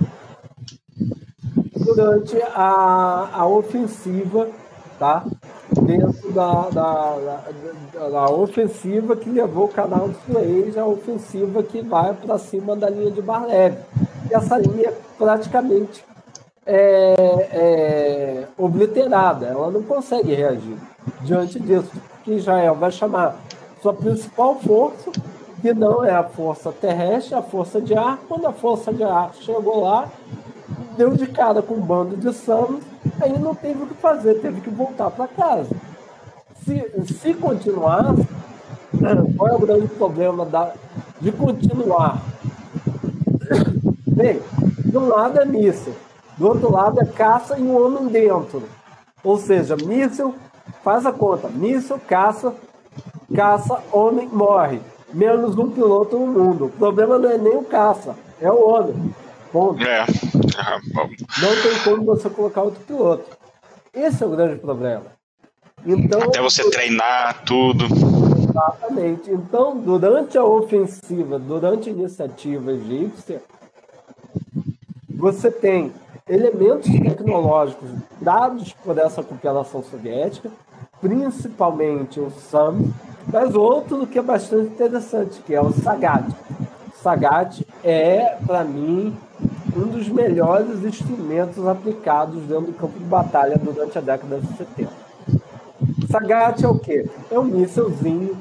[1.76, 4.50] durante a, a ofensiva,
[4.98, 5.26] tá?
[5.82, 7.44] Dentro da, da,
[7.94, 12.76] da, da ofensiva que levou o canal de Suez, a ofensiva que vai para cima
[12.76, 13.78] da linha de Barleve.
[14.30, 16.04] E essa linha praticamente
[16.66, 17.16] é,
[17.52, 20.76] é, obliterada, ela não consegue reagir
[21.22, 21.92] diante disso,
[22.28, 23.38] que Israel vai chamar
[23.82, 25.10] sua principal força,
[25.62, 28.20] que não é a força terrestre, a força de ar.
[28.28, 30.10] Quando a força de ar chegou lá,
[30.98, 32.84] deu de cara com um bando de sanos,
[33.22, 35.70] aí não teve o que fazer, teve que voltar para casa.
[36.66, 38.14] Se, se continuar,
[39.38, 40.74] qual é o grande problema da,
[41.22, 42.22] de continuar?
[44.06, 44.42] Bem,
[44.84, 45.94] de um lado é míssil,
[46.38, 48.64] do outro lado é caça e um homem dentro.
[49.24, 50.36] Ou seja, míssil,
[50.88, 52.56] faz a conta, míssil, caça,
[53.36, 54.80] caça, homem, morre.
[55.14, 56.68] Menos um piloto no mundo.
[56.68, 59.14] O problema não é nem o caça, é o homem.
[59.52, 59.86] Ponto.
[59.86, 60.06] É.
[61.42, 63.26] Não tem como você colocar outro piloto.
[63.94, 65.08] Esse é o grande problema.
[65.86, 67.84] Então, Até você treinar tudo.
[67.84, 69.30] Exatamente.
[69.30, 73.42] Então, durante a ofensiva, durante a iniciativa egípcia,
[75.10, 75.92] você tem
[76.30, 77.90] elementos tecnológicos
[78.22, 80.50] dados por essa cooperação soviética,
[81.02, 82.92] principalmente o SAM,
[83.32, 86.26] mas outro que é bastante interessante, que é o Sagat.
[87.02, 89.16] Sagat é, para mim,
[89.76, 94.92] um dos melhores instrumentos aplicados dentro do campo de batalha durante a década de 70.
[96.10, 97.10] Sagat é o quê?
[97.30, 98.38] É um mísselzinho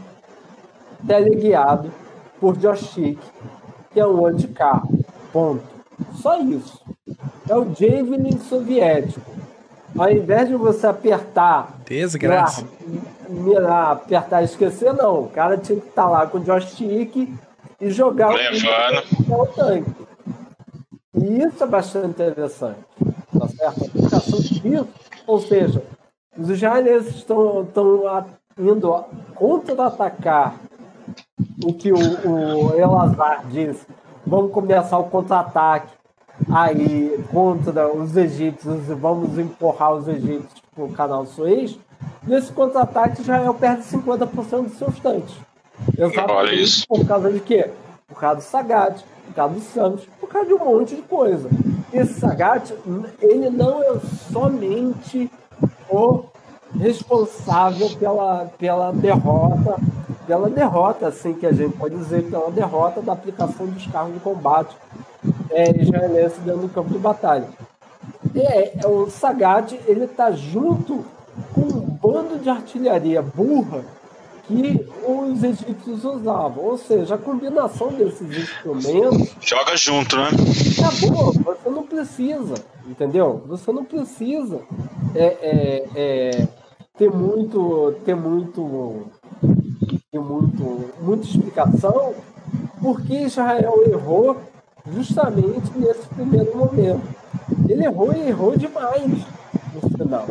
[1.07, 1.90] teleguiado
[2.40, 3.19] por joystick,
[3.90, 4.88] que é um olho de carro.
[5.33, 5.64] Ponto.
[6.14, 6.81] Só isso.
[7.49, 9.31] É o Javelin soviético.
[9.97, 11.76] Ao invés de você apertar.
[11.88, 12.66] Desgraça.
[13.29, 15.22] Mirar, apertar e esquecer, não.
[15.22, 17.33] O cara tinha que estar tá lá com o joystick
[17.81, 19.03] e jogar Levando.
[19.29, 19.90] o, tanque.
[21.14, 22.81] E isso é bastante interessante.
[23.38, 23.83] Tá certo?
[23.83, 24.88] A aplicação disso,
[25.27, 25.83] ou seja,
[26.37, 28.27] os israelenses estão, estão
[28.59, 30.57] indo contra-atacar
[31.64, 33.87] o que o, o Elazar disse.
[34.27, 35.92] Vamos começar o contra-ataque
[36.53, 41.79] aí contra os egípcios e vamos empurrar os egípcios o canal Suez,
[42.27, 45.35] nesse contra-ataque Israel perde 50% dos seus tanques.
[45.97, 47.71] Exatamente por causa de quê?
[48.09, 51.49] Por causa do Sagat, por causa do Santos, por causa de um monte de coisa.
[51.93, 52.73] Esse Sagat,
[53.21, 53.99] ele não é
[54.31, 55.31] somente
[55.89, 56.25] o
[56.79, 59.77] responsável pela, pela derrota,
[60.27, 64.21] pela derrota, assim que a gente pode dizer, pela derrota da aplicação dos carros de
[64.21, 64.77] combate
[65.51, 67.49] é, israelense dentro do campo de batalha.
[68.40, 71.05] É, o Sagat ele está junto
[71.55, 73.85] com um bando de artilharia burra
[74.46, 76.64] que os egípcios usavam.
[76.64, 79.35] Ou seja, a combinação desses instrumentos.
[79.40, 80.29] Joga junto, né?
[80.79, 82.55] Acabou, você não precisa,
[82.87, 83.42] entendeu?
[83.46, 84.61] Você não precisa
[85.14, 86.49] é, é, é,
[86.96, 87.94] ter muito.
[88.05, 89.07] ter muito.
[90.11, 90.90] ter muito.
[91.01, 92.14] muita explicação
[92.81, 94.37] porque Israel errou
[94.92, 97.03] justamente nesse primeiro momento.
[97.69, 99.11] Ele errou e errou demais
[99.75, 100.29] no final.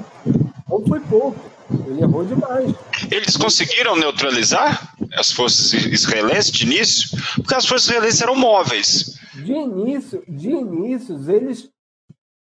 [0.69, 1.39] Não foi pouco,
[1.87, 2.73] ele errou demais.
[3.11, 7.17] Eles conseguiram neutralizar as forças israelenses de início?
[7.35, 9.19] Porque as forças israelenses eram móveis.
[9.33, 11.69] De início, de início, eles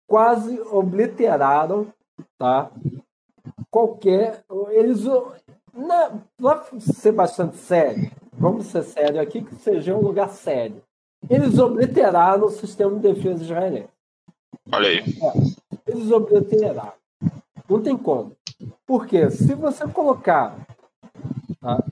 [0.07, 1.87] quase obliteraram,
[2.37, 2.71] tá?
[3.69, 4.43] Qualquer.
[4.71, 5.01] Eles.
[6.37, 10.81] Para ser bastante sério, vamos ser sério aqui, que seja um lugar sério.
[11.29, 13.87] Eles obliteraram o sistema de defesa israelense.
[14.71, 14.99] Olha aí.
[14.99, 16.93] É, eles obliteraram.
[17.69, 18.35] Não tem como.
[18.85, 20.55] Porque se você colocar
[21.61, 21.83] tá,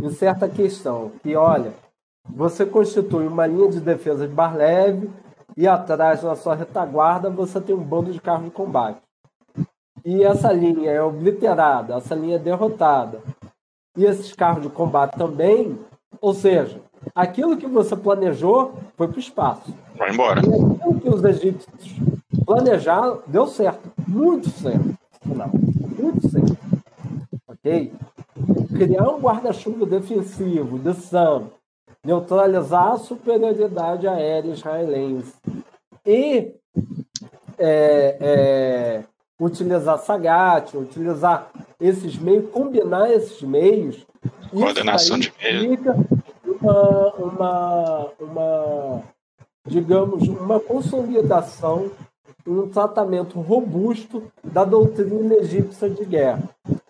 [0.00, 1.72] em certa questão que, olha,
[2.28, 5.10] você constitui uma linha de defesa de bar leve
[5.56, 9.00] e atrás na sua retaguarda você tem um bando de carros de combate.
[10.04, 13.22] E essa linha é obliterada, essa linha é derrotada.
[13.96, 15.78] E esses carros de combate também,
[16.24, 16.80] ou seja,
[17.14, 19.74] aquilo que você planejou foi para o espaço.
[19.94, 20.40] Vai embora.
[20.40, 21.68] E aquilo que os egípcios
[22.46, 23.92] planejaram deu certo.
[24.08, 24.96] Muito certo.
[25.26, 25.50] Não,
[25.98, 26.56] muito certo.
[27.46, 27.92] Ok?
[28.74, 31.48] Criar um guarda-chuva defensivo de SAM,
[32.02, 35.34] neutralizar a superioridade aérea israelense
[36.06, 36.54] e
[37.58, 39.04] é, é,
[39.38, 44.06] utilizar Sagat, utilizar esses meios, combinar esses meios.
[44.50, 45.32] Coordenação de
[46.60, 49.02] uma, uma, uma,
[49.66, 51.90] digamos, uma consolidação,
[52.46, 56.42] um tratamento robusto da doutrina egípcia de guerra.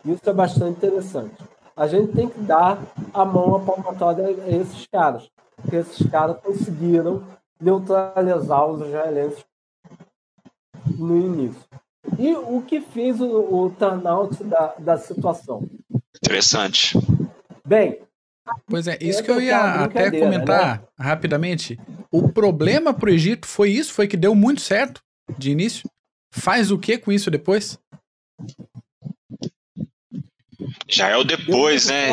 [0.05, 1.35] Isso é bastante interessante.
[1.77, 2.79] A gente tem que dar
[3.13, 7.25] a mão à palmatória a esses caras, porque esses caras conseguiram
[7.61, 9.45] neutralizar os israelenses
[10.99, 11.63] no início.
[12.19, 15.69] E o que fez o, o turnout da, da situação?
[16.17, 16.97] Interessante.
[17.67, 18.05] Bem,
[18.67, 20.87] Pois é, isso que eu ia até comentar né?
[20.99, 21.79] rapidamente.
[22.11, 25.03] O problema pro Egito foi isso, foi que deu muito certo
[25.39, 25.89] de início.
[26.33, 27.79] Faz o que com isso depois?
[30.89, 32.11] Já é o depois, né?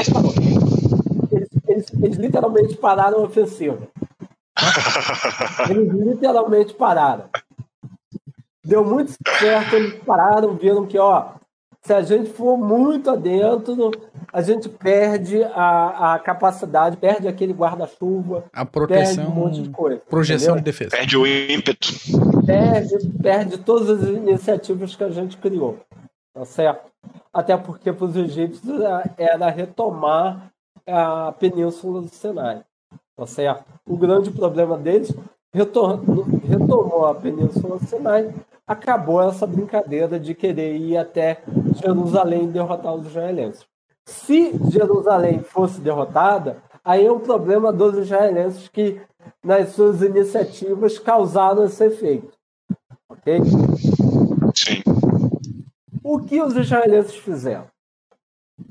[1.32, 3.88] Eles, eles, eles literalmente pararam a ofensiva.
[5.70, 7.30] eles literalmente pararam.
[8.64, 11.34] Deu muito certo, eles pararam, viram que, ó,
[11.84, 13.92] se a gente for muito adentro,
[14.32, 19.70] a gente perde a, a capacidade, perde aquele guarda-chuva, a proteção, perde um monte de
[19.70, 20.02] coisa.
[20.10, 20.58] Projeção entendeu?
[20.58, 20.92] de defesa.
[20.92, 21.88] Perde o ímpeto.
[22.46, 25.80] Perde, perde todas as iniciativas que a gente criou.
[26.34, 26.92] Tá certo?
[27.34, 28.80] Até porque para os egípcios
[29.18, 30.52] era retomar
[30.88, 32.62] a península do Sinai.
[33.18, 33.66] Tá certo?
[33.86, 35.14] O grande problema deles
[35.54, 38.34] retomou a península do Sinai,
[38.72, 41.44] acabou essa brincadeira de querer ir até
[41.76, 43.66] Jerusalém e derrotar os israelenses.
[44.06, 49.00] Se Jerusalém fosse derrotada, aí é um problema dos israelenses que,
[49.44, 52.32] nas suas iniciativas, causaram esse efeito.
[53.10, 53.42] Ok?
[54.56, 54.82] Sim.
[56.04, 57.68] O que os israelenses fizeram?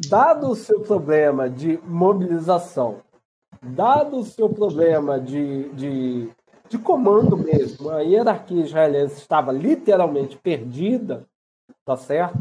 [0.09, 3.03] Dado o seu problema de mobilização,
[3.63, 6.31] dado o seu problema de, de,
[6.71, 11.25] de comando mesmo, a hierarquia israelense estava literalmente perdida,
[11.85, 12.39] tá certo?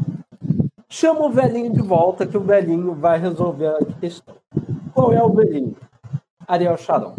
[0.88, 4.36] Chama o velhinho de volta, que o velhinho vai resolver a questão.
[4.94, 5.76] Qual é o velhinho?
[6.46, 7.16] Ariel Sharon.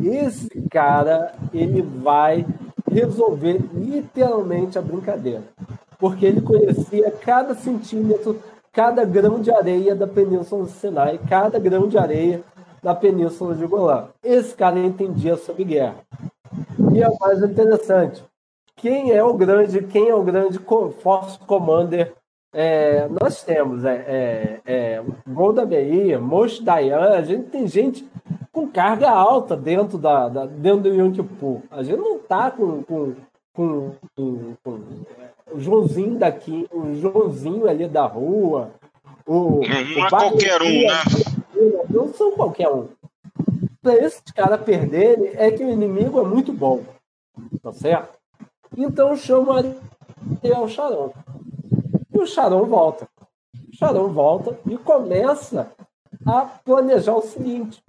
[0.00, 2.44] Esse cara, ele vai
[2.90, 5.44] resolver literalmente a brincadeira.
[6.00, 8.40] Porque ele conhecia cada centímetro,
[8.72, 12.42] cada grão de areia da Península do Sinai, cada grão de areia
[12.82, 14.08] da Península de Golã.
[14.22, 15.96] Esse cara entendia sobre guerra.
[16.94, 18.22] E é o mais interessante.
[18.76, 20.58] Quem é o grande, quem é o grande
[21.00, 22.14] Force Commander
[22.52, 28.08] é, nós temos é, é, é, Golda Meir, Moshe Dayan, a gente tem gente
[28.50, 31.60] com carga alta dentro, da, da dentro do Yom Kippur.
[31.70, 33.14] A gente não está com, com,
[33.52, 34.80] com, com, com
[35.52, 38.70] o Joãozinho daqui, o Joãozinho ali da rua.
[39.26, 41.02] O, não é qualquer um, né?
[41.88, 42.88] Não são qualquer um.
[43.82, 46.82] Para esses caras perderem, é que o inimigo é muito bom.
[47.62, 48.18] Tá certo?
[48.76, 51.12] Então chama Ariel Sharon.
[52.12, 53.08] E o Sharon volta.
[53.54, 55.70] O Sharon volta e começa
[56.26, 57.82] a planejar o seguinte: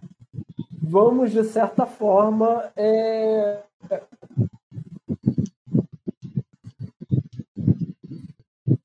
[0.82, 3.60] vamos, de certa forma, é...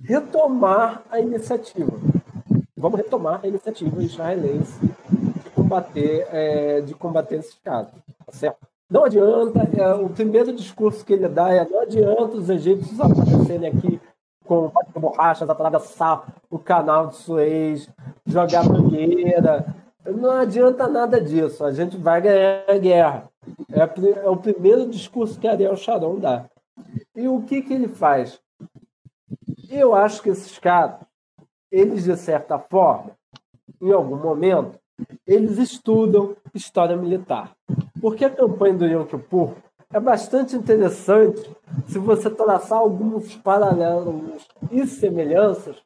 [0.03, 2.14] retomar a iniciativa.
[2.85, 7.95] Vamos retomar a iniciativa israelense de combater, é, de combater esses casos.
[8.27, 8.59] Tá certo?
[8.91, 13.71] Não adianta, é, o primeiro discurso que ele dá é: não adianta os egípcios aparecerem
[13.71, 13.99] aqui
[14.45, 17.89] com borrachas, atravessar o canal de Suez,
[18.27, 19.75] jogar mangueira.
[20.05, 21.65] Não adianta nada disso.
[21.65, 23.31] A gente vai ganhar a guerra.
[23.73, 26.45] É, o primeiro discurso que Ariel Sharon dá.
[27.17, 28.39] E o que, que ele faz?
[29.71, 30.97] Eu acho que esses caras,
[31.75, 33.11] eles, de certa forma,
[33.83, 34.79] em algum momento,
[35.27, 37.51] eles estudam história militar.
[38.01, 39.55] Porque a campanha do Yom Kippur
[39.93, 41.51] é bastante interessante
[41.89, 45.77] se você traçar alguns paralelos e semelhanças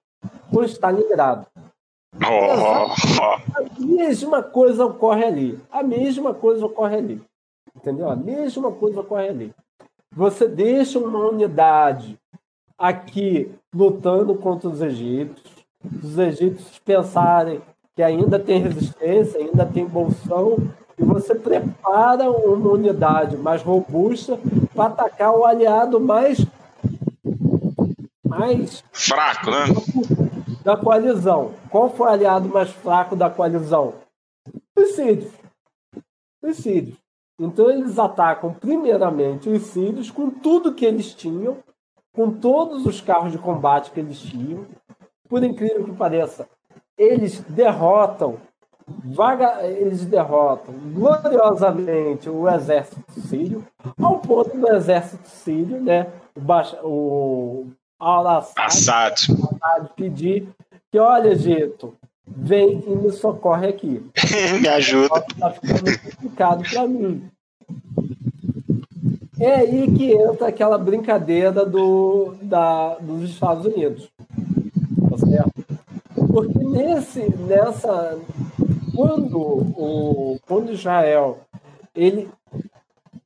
[0.52, 1.46] com Stalingrado.
[2.16, 3.22] Oh.
[3.56, 5.60] A mesma coisa ocorre ali.
[5.70, 7.22] A mesma coisa ocorre ali.
[7.74, 8.10] Entendeu?
[8.10, 9.54] A mesma coisa ocorre ali.
[10.14, 12.18] Você deixa uma unidade
[12.76, 15.57] aqui lutando contra os egípcios,
[16.02, 17.60] os egípcios pensarem
[17.94, 20.56] que ainda tem resistência, ainda tem bolsão,
[20.98, 24.38] e você prepara uma unidade mais robusta
[24.74, 26.44] para atacar o aliado mais
[28.24, 29.64] mais fraco, né?
[30.62, 31.54] Da coalizão.
[31.70, 33.94] Qual foi o aliado mais fraco da coalizão?
[34.76, 35.32] Os sírios.
[36.42, 36.96] Os sírios.
[37.40, 41.58] Então eles atacam primeiramente os sírios com tudo que eles tinham,
[42.12, 44.66] com todos os carros de combate que eles tinham.
[45.28, 46.48] Por incrível que pareça,
[46.96, 48.38] eles derrotam
[49.04, 53.64] vaga, eles derrotam gloriosamente o exército sírio,
[54.00, 56.06] ao ponto do exército sírio, né,
[56.82, 57.66] o, o
[57.98, 59.26] Al-Assad
[59.96, 60.48] pedir
[60.90, 61.94] que, olha, Egito,
[62.26, 64.02] vem e me socorre aqui.
[64.60, 65.24] me ajuda.
[65.28, 67.30] Está ficando complicado para mim.
[69.40, 74.08] É aí que entra aquela brincadeira do, da, dos Estados Unidos.
[75.18, 75.64] Certo?
[76.32, 78.18] Porque nesse, nessa,
[78.94, 81.38] quando, o, quando Israel
[81.94, 82.28] ele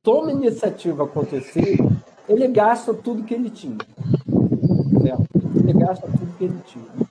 [0.01, 1.77] toma iniciativa acontecer,
[2.27, 3.77] ele gasta tudo que ele tinha.
[5.01, 5.27] Certo?
[5.55, 7.03] Ele gasta tudo que ele tinha.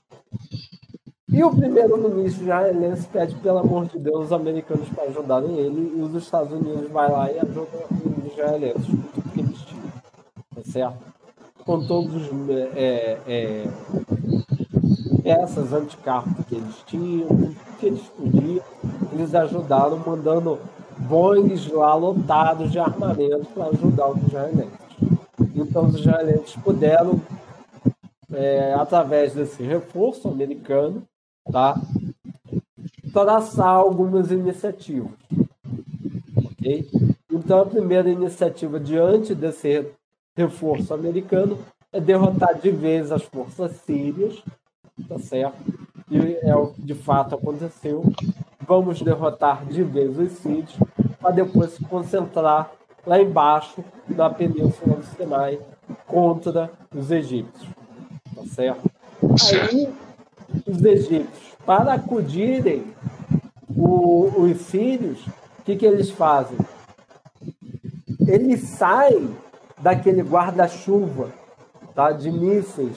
[1.33, 6.03] E o primeiro-ministro israelense pede, pelo amor de Deus, os americanos para ajudarem ele, e
[6.03, 9.93] os Estados Unidos vai lá e ajuda os israelenses com tudo que eles tinham.
[10.55, 10.99] Tá certo?
[11.65, 13.65] Com todos os é, é,
[15.23, 17.29] peças anticarro que eles tinham,
[17.79, 18.65] que eles podiam,
[19.13, 20.59] eles ajudaram mandando
[20.99, 24.73] Boeings lá lotados de armamento para ajudar os israelenses.
[25.55, 27.21] Então os israelenses puderam,
[28.33, 31.03] é, através desse reforço americano,
[31.51, 31.81] tá,
[33.13, 35.13] traçar algumas iniciativas.
[36.53, 36.89] Okay?
[37.31, 39.87] Então a primeira iniciativa diante desse
[40.37, 41.59] reforço americano
[41.93, 44.43] é derrotar de vez as forças sírias
[45.09, 45.57] tá certo?
[46.11, 48.05] E é o que de fato aconteceu.
[48.67, 50.77] Vamos derrotar de vez os sírios
[51.21, 52.71] para depois se concentrar
[53.07, 55.59] lá embaixo na península do Sinai
[56.07, 57.69] contra os egípcios,
[58.35, 58.91] tá certo?
[59.71, 59.93] Aí
[60.67, 62.85] os egípcios, para acudirem
[63.77, 66.59] o, os sírios, o que, que eles fazem?
[68.27, 69.35] Eles saem
[69.81, 71.31] daquele guarda-chuva
[71.95, 72.97] tá, de mísseis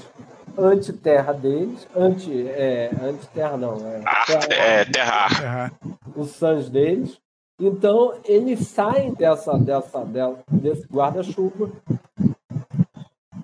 [0.58, 5.72] anti-terra deles, anti, é, anti-terra não, é, terra, é terra.
[6.16, 7.20] Os sãs deles.
[7.60, 10.06] Então, eles saem dessa, dessa,
[10.51, 11.72] desse guarda-chuva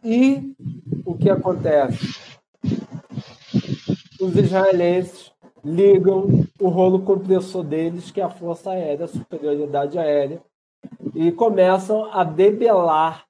[0.03, 0.53] e
[1.05, 2.20] o que acontece?
[4.20, 5.32] Os israelenses
[5.64, 10.41] ligam o rolo compressor deles, que é a Força Aérea, a superioridade aérea,
[11.14, 13.26] e começam a debelar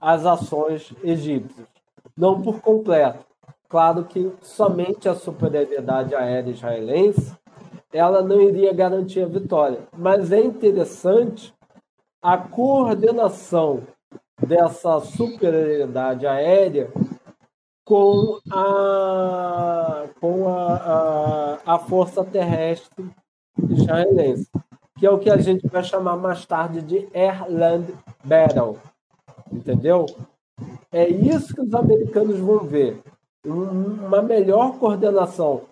[0.00, 1.77] as ações egípcias.
[2.18, 3.24] Não por completo.
[3.68, 7.32] Claro que somente a superioridade aérea israelense
[7.92, 9.86] ela não iria garantir a vitória.
[9.96, 11.54] Mas é interessante
[12.20, 13.82] a coordenação
[14.44, 16.90] dessa superioridade aérea
[17.84, 23.08] com a, com a, a, a força terrestre
[23.70, 24.50] israelense,
[24.98, 27.94] que é o que a gente vai chamar mais tarde de Airland
[28.24, 28.76] Battle.
[29.52, 30.04] Entendeu?
[30.90, 33.00] É isso que os americanos vão ver.
[33.44, 35.62] Uma melhor coordenação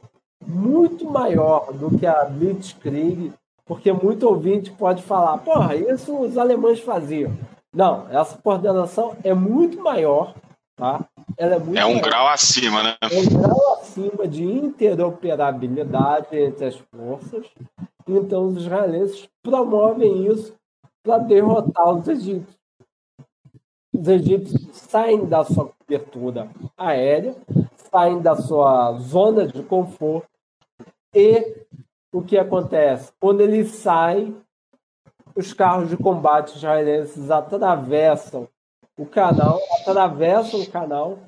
[0.45, 3.32] muito maior do que a Blitzkrieg,
[3.64, 7.37] porque muito ouvinte pode falar, porra, isso os alemães faziam.
[7.74, 10.34] Não, essa coordenação é muito maior,
[10.76, 11.05] tá?
[11.37, 12.03] Ela é, muito é um maior.
[12.03, 12.97] grau acima, né?
[13.01, 17.47] É um grau acima de interoperabilidade entre as forças.
[18.07, 20.55] Então os israelenses promovem isso
[21.03, 22.55] para derrotar os egípcios.
[23.99, 27.34] Os egípcios saem da sua cobertura aérea,
[27.90, 30.28] saem da sua zona de conforto
[31.14, 31.64] e
[32.12, 33.11] o que acontece?
[33.18, 34.36] Quando eles saem,
[35.34, 38.47] os carros de combate israelenses atravessam
[38.99, 41.18] o canal, atravessam o canal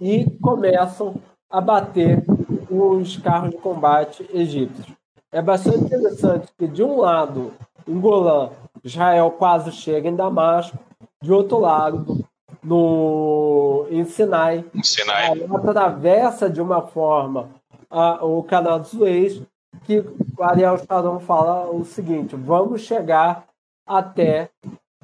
[0.00, 1.14] e começam
[1.50, 2.24] a bater
[2.70, 4.86] os carros de combate egípcios.
[5.30, 7.52] É bastante interessante que, de um lado,
[7.86, 8.50] em Golã,
[8.82, 10.78] Israel quase chega em Damasco,
[11.24, 12.22] de outro lado,
[12.62, 15.42] no, em Sinai, Sinai.
[15.50, 17.48] atravessa de uma forma
[17.90, 19.42] a, o canal de Suez,
[19.84, 23.46] que o Ariel Sharon fala o seguinte: vamos chegar
[23.86, 24.50] até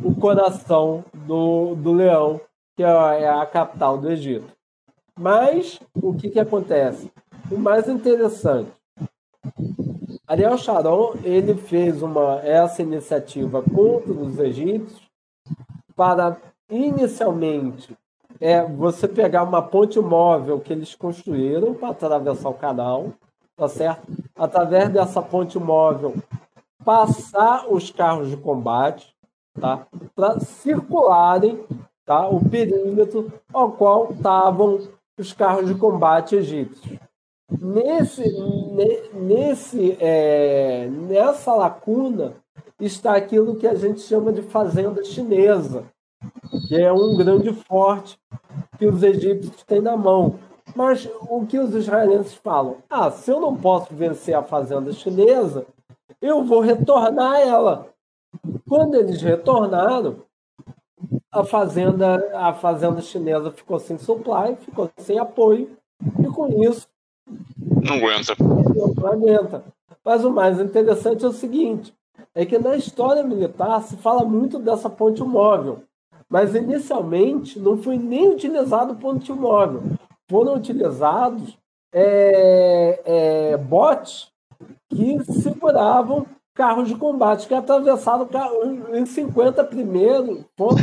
[0.02, 2.38] o coração do, do leão,
[2.76, 4.52] que é, é a capital do Egito.
[5.18, 7.10] Mas o que, que acontece?
[7.50, 8.70] O mais interessante,
[10.26, 15.09] Ariel Sharon ele fez uma essa iniciativa contra os egípcios
[16.00, 16.38] para
[16.70, 17.94] inicialmente
[18.40, 23.12] é você pegar uma ponte móvel que eles construíram para atravessar o canal,
[23.54, 24.10] tá certo?
[24.34, 26.14] Através dessa ponte móvel,
[26.82, 29.14] passar os carros de combate,
[29.60, 29.86] tá?
[30.16, 31.62] Para circularem,
[32.06, 32.26] tá?
[32.26, 34.80] O perímetro ao qual estavam
[35.18, 36.98] os carros de combate egípcios.
[37.60, 38.24] Nesse,
[39.12, 42.36] nesse, é, nessa lacuna
[42.80, 45.84] está aquilo que a gente chama de fazenda chinesa,
[46.66, 48.18] que é um grande forte
[48.78, 50.38] que os egípcios têm na mão.
[50.74, 52.76] Mas o que os israelenses falam?
[52.88, 55.66] Ah, se eu não posso vencer a fazenda chinesa,
[56.20, 57.88] eu vou retornar a ela.
[58.68, 60.22] Quando eles retornaram,
[61.32, 65.76] a fazenda, a fazenda chinesa ficou sem supply, ficou sem apoio,
[66.18, 66.86] e com isso.
[67.58, 68.36] Não aguenta.
[68.38, 69.64] Não aguenta.
[70.04, 71.94] Mas o mais interessante é o seguinte:
[72.34, 75.82] é que na história militar se fala muito dessa ponte móvel.
[76.28, 79.82] Mas inicialmente não foi nem utilizado ponto móvel.
[80.30, 81.58] Foram utilizados
[81.92, 84.28] é, é, bots
[84.88, 86.24] que seguravam
[86.54, 88.28] carros de combate, que atravessaram
[88.92, 90.44] em 50 primeiro.
[90.56, 90.76] Foram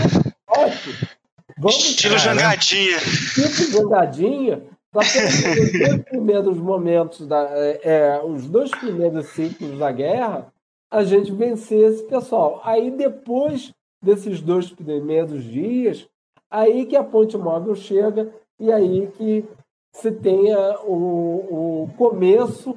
[0.46, 1.18] bots.
[1.58, 2.98] Vamos Estilo jangadinha.
[3.00, 4.64] Tipo jangadinha.
[4.92, 10.52] Para os dois primeiros momentos, da, é, é, os dois primeiros ciclos da guerra,
[10.92, 12.62] a gente vencer esse pessoal.
[12.64, 16.08] Aí depois desses dois primeiros dias,
[16.50, 19.46] aí que a ponte móvel chega e aí que
[19.94, 22.76] se tenha o, o começo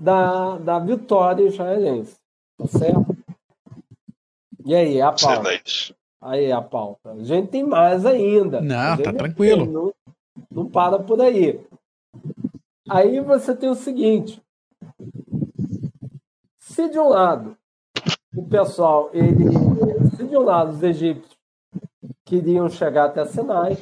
[0.00, 2.16] da, da vitória israelense.
[2.56, 3.16] Tá certo?
[4.64, 5.40] E aí, a pauta?
[5.40, 5.96] Excelente.
[6.20, 7.12] Aí, a pauta.
[7.12, 8.60] A gente tem mais ainda.
[8.60, 9.64] Não, tá tranquilo.
[9.64, 9.94] Tem, não,
[10.50, 11.60] não para por aí.
[12.88, 14.40] Aí você tem o seguinte:
[16.70, 17.56] se de um lado
[18.34, 19.44] o pessoal, ele,
[20.16, 21.36] se de um lado os egípcios
[22.24, 23.76] queriam chegar até Sinai,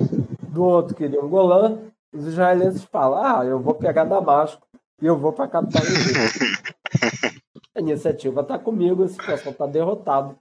[0.48, 1.78] do outro queriam Golã,
[2.12, 4.66] os israelenses falam: ah, eu vou pegar Damasco
[5.02, 7.38] e eu vou para a capital do Egito.
[7.74, 10.36] A iniciativa está comigo, esse pessoal está derrotado.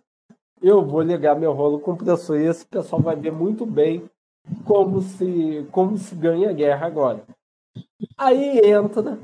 [0.60, 4.10] Eu vou ligar meu rolo compressor e esse pessoal vai ver muito bem
[4.66, 7.24] como se, como se ganha a guerra agora.
[8.18, 9.20] Aí entra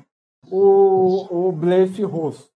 [0.48, 2.53] o, o blefe russo.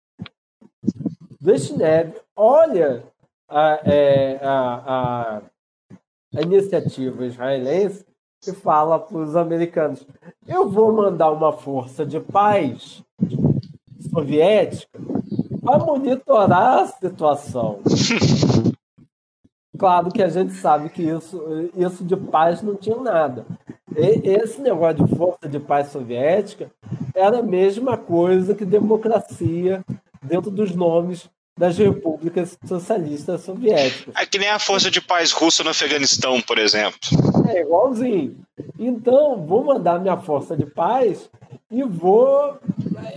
[1.45, 3.05] Brezhnev olha
[3.47, 5.43] a, é, a, a,
[6.35, 8.03] a iniciativa israelense
[8.49, 10.07] e fala para os americanos:
[10.49, 13.05] eu vou mandar uma força de paz
[14.11, 14.99] soviética
[15.63, 17.81] para monitorar a situação.
[19.77, 21.43] Claro que a gente sabe que isso,
[21.77, 23.45] isso de paz não tinha nada.
[23.97, 26.71] E, esse negócio de força de paz soviética
[27.13, 29.85] era a mesma coisa que democracia
[30.23, 34.15] dentro dos nomes das repúblicas socialistas soviéticas.
[34.17, 36.99] É que nem a força de paz russa no Afeganistão, por exemplo.
[37.49, 38.37] É igualzinho.
[38.79, 41.31] Então, vou mandar minha força de paz
[41.71, 42.59] e vou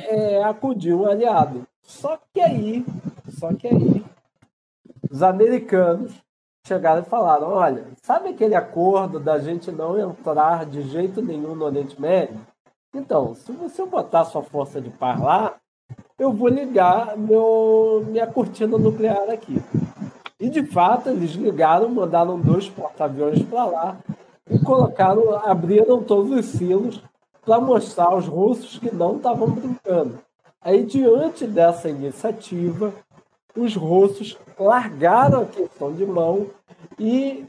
[0.08, 1.68] é, acudir um aliado.
[1.82, 2.86] Só que aí,
[3.30, 4.06] só que aí,
[5.10, 6.14] os americanos
[6.68, 11.66] chegaram e falaram: olha, sabe aquele acordo da gente não entrar de jeito nenhum no
[11.66, 12.40] Oriente Médio?
[12.94, 15.56] Então, se você botar sua força de paz lá,
[16.20, 19.62] eu vou ligar meu, minha cortina nuclear aqui.
[20.40, 23.98] E de fato, eles ligaram, mandaram dois porta-aviões para lá
[24.50, 27.02] e colocaram, abriram todos os silos
[27.46, 30.20] para mostrar aos russos que não estavam brincando.
[30.62, 32.94] Aí, diante dessa iniciativa,
[33.56, 36.48] os russos largaram a questão de mão
[37.00, 37.46] e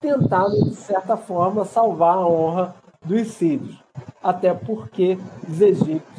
[0.00, 3.76] tentaram, de certa forma, salvar a honra dos sírios.
[4.22, 5.18] Até porque
[5.48, 6.11] os egípcios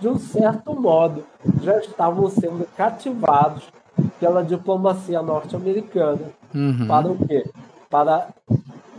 [0.00, 1.24] de um certo modo,
[1.62, 3.70] já estavam sendo cativados
[4.18, 6.32] pela diplomacia norte-americana.
[6.54, 6.86] Uhum.
[6.86, 7.44] Para o quê?
[7.88, 8.28] Para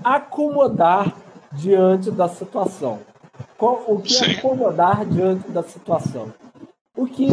[0.04, 1.14] acomodar
[1.52, 3.00] diante da situação.
[3.60, 6.32] O que é acomodar diante da situação?
[6.96, 7.28] O que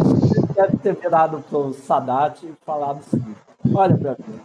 [0.55, 3.39] deve ter virado para o Sadat e falado o seguinte:
[3.73, 4.43] olha, meu amigo,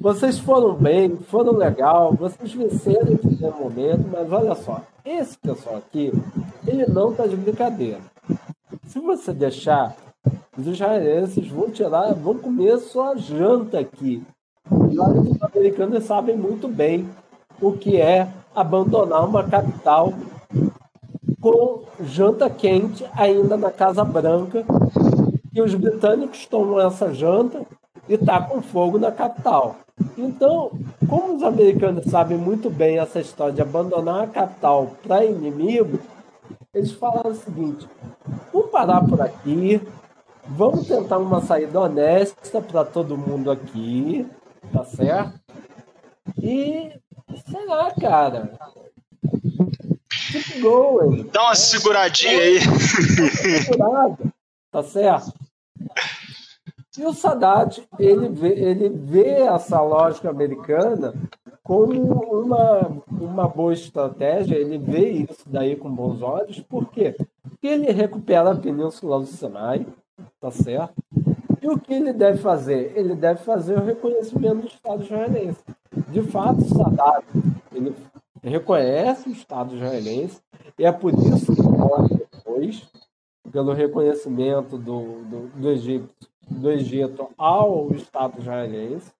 [0.00, 5.76] vocês foram bem, foram legal, vocês venceram em primeiro momento, mas olha só, esse pessoal
[5.76, 6.12] aqui,
[6.66, 8.00] ele não está de brincadeira.
[8.86, 9.96] Se você deixar,
[10.56, 14.22] os israelenses vão tirar, vão comer sua janta aqui.
[14.90, 17.08] E olha que os americanos sabem muito bem
[17.60, 20.12] o que é abandonar uma capital
[21.40, 24.64] com janta quente ainda na Casa Branca.
[25.52, 27.66] E os britânicos tomam essa janta
[28.08, 29.76] e tá com fogo na capital.
[30.16, 30.72] Então,
[31.08, 36.00] como os americanos sabem muito bem essa história de abandonar a capital para inimigo,
[36.74, 37.88] eles falaram o seguinte:
[38.52, 39.80] vamos parar por aqui,
[40.46, 44.26] vamos tentar uma saída honesta para todo mundo aqui,
[44.72, 45.40] tá certo?
[46.42, 46.92] E
[47.50, 48.58] sei lá, cara.
[50.30, 51.28] Keep going.
[51.32, 52.60] Dá uma seguradinha aí.
[53.64, 54.18] Segurada,
[54.70, 55.32] tá certo?
[56.98, 61.14] E o Sadat, ele vê, ele vê essa lógica americana
[61.62, 67.14] como uma, uma boa estratégia, ele vê isso daí com bons olhos, por quê?
[67.40, 69.86] Porque ele recupera a Península do Sinai,
[70.40, 70.94] tá certo?
[71.62, 72.92] E o que ele deve fazer?
[72.96, 75.60] Ele deve fazer o reconhecimento do Estado israelense.
[76.08, 77.24] De fato, o Sadat,
[77.72, 77.94] ele
[78.42, 80.40] reconhece o Estado israelense,
[80.76, 81.62] e é por isso que
[82.16, 82.88] depois,
[83.52, 86.08] pelo reconhecimento do, do, do Egito
[86.50, 89.10] do Egito ao Estado israelense,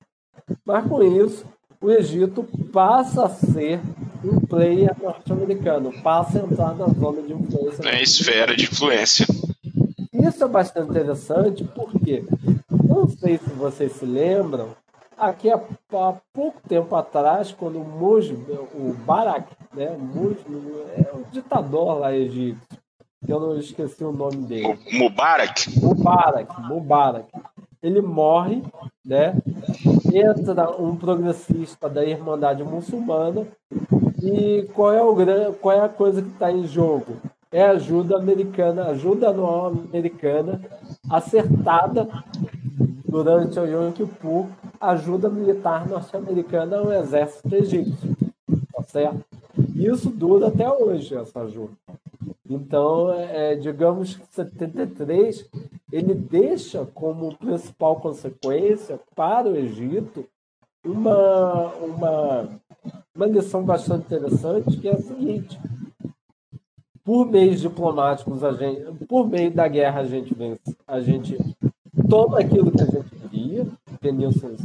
[0.65, 1.45] mas com isso
[1.81, 3.81] o Egito passa a ser
[4.25, 7.85] um player norte-americano, passa a entrar na zona de influência.
[7.85, 9.27] Na esfera de influência.
[10.13, 12.25] Isso é bastante interessante porque,
[12.85, 14.71] não sei se vocês se lembram,
[15.17, 15.59] aqui há,
[16.33, 18.19] pouco tempo atrás, quando o
[18.75, 20.37] o Barak, né, o Muj,
[20.97, 22.79] é o ditador lá egípcio,
[23.27, 24.79] eu não esqueci o nome dele.
[24.93, 25.79] Mubarak?
[25.81, 27.29] Mubarak, Mubarak.
[27.83, 28.63] Ele morre,
[29.05, 29.35] né?
[30.13, 33.47] Entra um progressista da Irmandade Muçulmana
[34.23, 37.17] e qual é, o, qual é a coisa que está em jogo?
[37.51, 40.61] É ajuda americana, ajuda anual americana
[41.09, 42.09] acertada
[43.07, 44.47] durante o Yom Kippur,
[44.81, 48.17] ajuda militar norte-americana ao exército egípcio.
[48.75, 49.25] Tá certo?
[49.75, 51.73] Isso dura até hoje, essa ajuda.
[52.49, 55.49] Então, é, digamos que 73
[55.93, 60.25] ele deixa como principal consequência para o Egito
[60.85, 62.49] uma, uma,
[63.15, 65.61] uma lição bastante interessante, que é a seguinte:
[67.05, 71.37] por meios diplomáticos, a gente, por meio da guerra, a gente vence, a gente
[72.09, 73.67] toma aquilo que a gente queria,
[74.01, 74.57] Península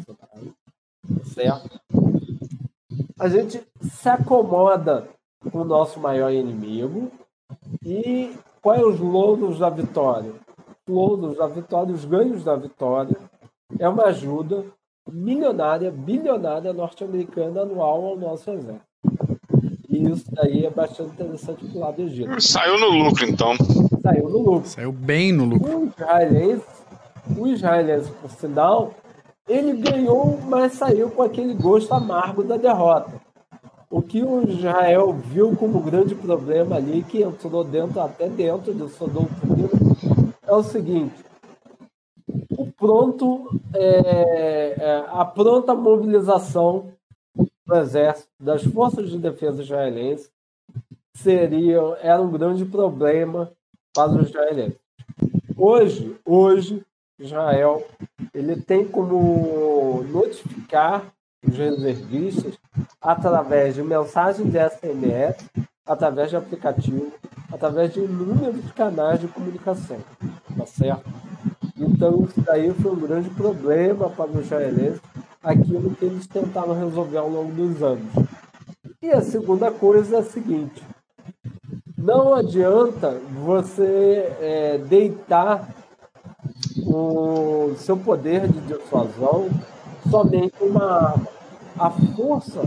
[1.33, 1.79] certo?
[3.19, 5.07] A gente se acomoda
[5.51, 7.11] com o nosso maior inimigo,
[7.83, 10.31] e quais é os louros da vitória?
[10.87, 13.17] Os louros da vitória, os ganhos da vitória,
[13.79, 14.65] é uma ajuda
[15.11, 18.81] milionária, bilionária norte-americana anual ao nosso exército.
[19.89, 22.41] E E isso daí é bastante interessante pro lado do Egito.
[22.41, 23.55] Saiu no lucro, então.
[24.01, 24.67] Saiu no lucro.
[24.67, 25.77] Saiu bem no lucro.
[25.77, 26.65] O israelense,
[27.37, 28.93] o israelense, por sinal,
[29.47, 33.11] ele ganhou, mas saiu com aquele gosto amargo da derrota.
[33.93, 38.89] O que o Israel viu como grande problema ali, que entrou dentro, até dentro do
[38.89, 39.69] seu doutrina,
[40.41, 41.23] é o seguinte:
[42.57, 46.91] o pronto, é, é, a pronta mobilização
[47.35, 50.27] do exército, das forças de defesa israelenses,
[51.15, 53.51] seria, era um grande problema
[53.93, 54.79] para os israelenses.
[55.55, 56.83] Hoje, hoje,
[57.19, 57.85] Israel
[58.33, 61.13] ele tem como notificar
[61.43, 62.57] os reservistas
[63.01, 65.35] através de mensagem de SMS,
[65.85, 67.11] através de aplicativo,
[67.51, 69.97] através de inúmeros canais de comunicação,
[70.57, 71.09] tá certo?
[71.77, 75.01] Então isso daí foi um grande problema para os israelenses,
[75.43, 78.11] aquilo que eles tentaram resolver ao longo dos anos.
[79.01, 80.81] E a segunda coisa é a seguinte:
[81.97, 85.67] não adianta você é, deitar
[86.85, 89.49] o seu poder de dissuasão
[90.09, 91.32] somente uma arma.
[91.77, 92.61] A força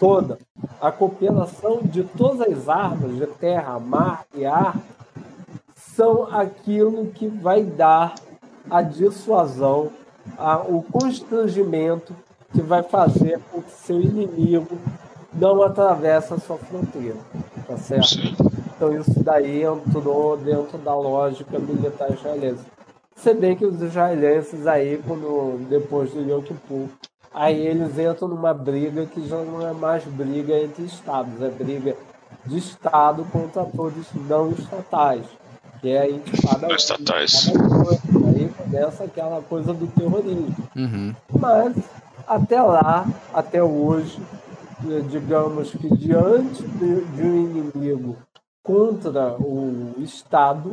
[0.00, 0.38] toda,
[0.80, 4.76] a cooperação de todas as armas de terra, mar e ar
[5.76, 8.14] são aquilo que vai dar
[8.70, 9.90] a dissuasão,
[10.38, 12.14] a, o constrangimento
[12.52, 14.78] que vai fazer com que seu inimigo
[15.32, 17.16] não atravesse a sua fronteira.
[17.66, 18.08] Tá certo?
[18.08, 18.36] Sim.
[18.74, 22.64] Então isso daí entrou dentro da lógica militar israelense.
[23.14, 26.88] Você vê que os israelenses aí, quando, depois do Yom Kippur,
[27.34, 31.96] aí eles entram numa briga que já não é mais briga entre estados, é briga
[32.44, 35.24] de estado contra todos não estatais,
[35.80, 36.74] que é a intifada.
[36.74, 37.52] Estatais.
[38.26, 40.56] Aí começa aquela coisa do terrorismo.
[40.76, 41.14] Uhum.
[41.38, 41.76] Mas
[42.26, 44.20] até lá, até hoje,
[45.10, 48.16] digamos que diante de, de um inimigo
[48.62, 50.72] contra o Estado,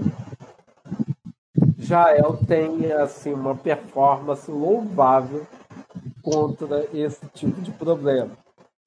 [1.78, 5.46] Jael tem assim uma performance louvável
[6.30, 8.32] contra esse tipo de problema.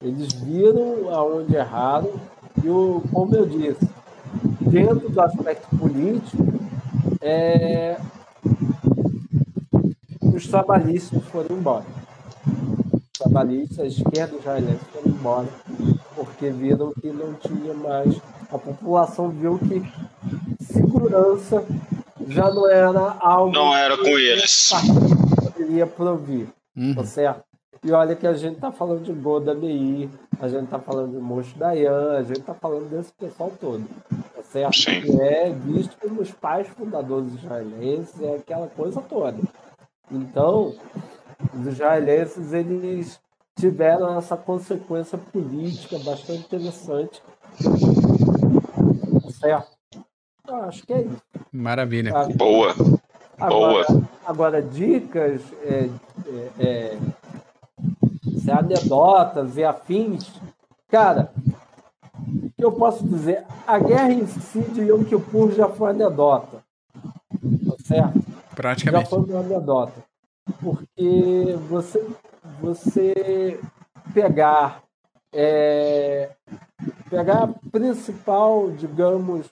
[0.01, 2.11] Eles viram aonde erraram
[2.63, 3.87] e, o, como eu disse,
[4.61, 6.43] dentro do aspecto político,
[7.21, 7.97] é,
[10.21, 11.85] os trabalhistas foram embora.
[12.93, 15.47] Os trabalhistas, a esquerda israelense foram embora,
[16.15, 18.15] porque viram que não tinha mais.
[18.51, 19.81] A população viu que
[20.63, 21.65] segurança
[22.27, 23.53] já não era algo.
[23.53, 24.71] Não era com eles.
[25.41, 26.95] Poderia provir, uhum.
[26.95, 27.43] tá certo?
[27.83, 30.09] E olha que a gente tá falando de Golda Meir,
[30.39, 33.83] a gente tá falando de Moshe Dayan, a gente tá falando desse pessoal todo,
[34.33, 34.75] tá certo?
[34.77, 35.01] Sim.
[35.01, 39.37] Que é visto como os pais fundadores israelenses, é aquela coisa toda.
[40.09, 40.73] Então,
[41.53, 43.19] os israelenses, eles
[43.59, 47.21] tiveram essa consequência política bastante interessante,
[47.61, 49.71] tá certo?
[50.47, 51.21] Eu acho que é isso.
[51.51, 52.11] Maravilha.
[52.11, 52.27] Tá?
[52.35, 52.73] Boa.
[53.43, 54.03] Agora, Boa.
[54.25, 55.89] Agora, dicas, é,
[56.25, 56.97] é, é,
[58.39, 60.31] se anedotas e afins,
[60.87, 61.33] cara,
[62.15, 63.43] o que eu posso dizer?
[63.67, 66.63] A guerra em si de Yom Kippur já foi anedota.
[67.33, 68.21] Tá certo?
[68.55, 69.03] Praticamente.
[69.03, 70.05] Já foi uma anedota.
[70.61, 72.07] Porque você,
[72.61, 73.59] você
[74.13, 74.83] pegar
[75.33, 76.31] é,
[77.09, 79.47] pegar a principal, digamos,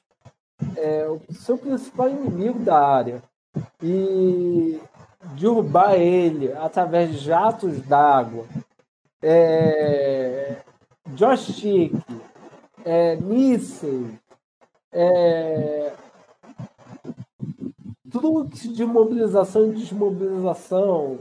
[0.77, 3.21] é, o seu principal inimigo da área
[3.81, 4.79] e
[5.35, 8.45] derrubar ele através de jatos d'água,
[9.21, 10.57] é,
[11.15, 11.93] joystick,
[12.83, 14.11] é, mísseis,
[14.91, 15.93] é,
[18.11, 21.19] tudo de mobilização e desmobilização.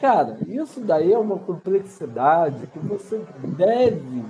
[0.00, 3.24] Cara, isso daí é uma complexidade que você
[3.56, 4.24] deve,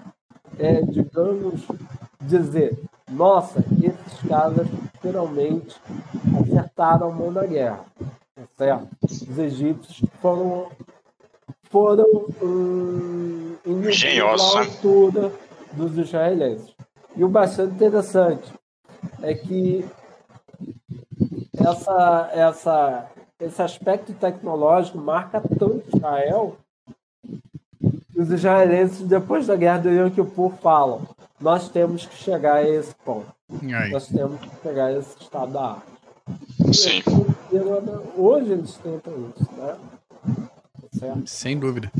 [0.58, 1.66] é, digamos,
[2.20, 2.78] dizer,
[3.10, 3.64] nossa,
[4.28, 4.66] caras
[5.00, 5.76] finalmente
[6.42, 7.84] acertaram a mão na guerra.
[8.34, 8.88] Tá certo?
[9.02, 10.68] Os egípcios foram,
[11.70, 15.32] foram um, engenhosos à altura
[15.72, 16.74] dos israelenses.
[17.16, 18.52] E o bastante interessante
[19.22, 19.84] é que
[21.58, 23.06] essa, essa,
[23.40, 26.56] esse aspecto tecnológico marca tanto Israel
[28.12, 31.06] que os israelenses, depois da guerra do Yom Kippur, falam
[31.40, 33.32] nós temos que chegar a esse ponto.
[33.90, 35.86] Nós temos que chegar a esse estado da arte.
[36.72, 37.02] Sim.
[38.16, 39.76] Hoje eles tentam isso, né?
[40.92, 41.26] Certo?
[41.26, 41.90] Sem dúvida.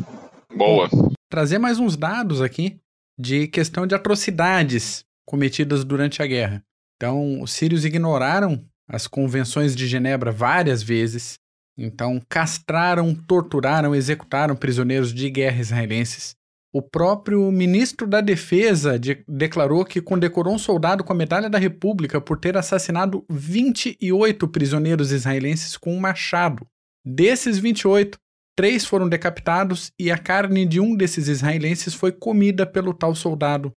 [0.54, 0.88] Boa.
[1.30, 2.80] Trazer mais uns dados aqui
[3.18, 6.62] de questão de atrocidades cometidas durante a guerra.
[6.96, 11.38] Então, os sírios ignoraram as convenções de Genebra várias vezes.
[11.76, 16.34] Então, castraram, torturaram, executaram prisioneiros de guerra israelenses
[16.76, 21.56] O próprio ministro da Defesa de, declarou que condecorou um soldado com a Medalha da
[21.56, 26.66] República por ter assassinado 28 prisioneiros israelenses com um machado.
[27.02, 28.18] Desses 28,
[28.54, 33.72] três foram decapitados e a carne de um desses israelenses foi comida pelo tal soldado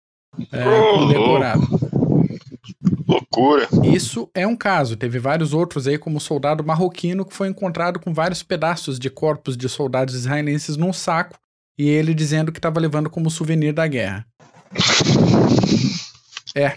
[0.51, 1.69] é, condecorado.
[3.07, 3.69] Loucura.
[3.85, 4.97] Isso é um caso.
[4.97, 9.11] Teve vários outros aí, como o soldado marroquino, que foi encontrado com vários pedaços de
[9.11, 11.39] corpos de soldados israelenses num saco
[11.79, 14.27] e ele dizendo que estava levando como souvenir da guerra.
[16.57, 16.75] É.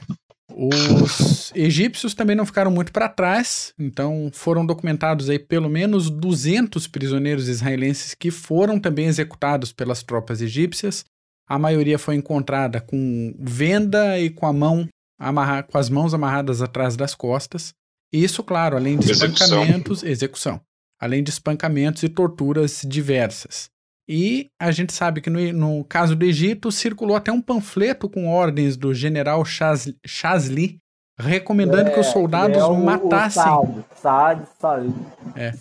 [0.53, 6.85] Os egípcios também não ficaram muito para trás, então foram documentados aí pelo menos 200
[6.87, 11.05] prisioneiros israelenses que foram também executados pelas tropas egípcias.
[11.47, 14.85] A maioria foi encontrada com venda e com a mão
[15.17, 17.73] amarra, com as mãos amarradas atrás das costas.
[18.11, 20.11] Isso, claro, além de espancamentos, execução.
[20.11, 20.61] execução,
[20.99, 23.69] além de espancamentos e torturas diversas.
[24.11, 28.27] E a gente sabe que no, no, caso do Egito circulou até um panfleto com
[28.27, 30.79] ordens do general Shazli
[31.19, 33.43] recomendando é, que os soldados é o, matassem.
[33.43, 34.93] O Saad, Saad,
[35.35, 35.51] é.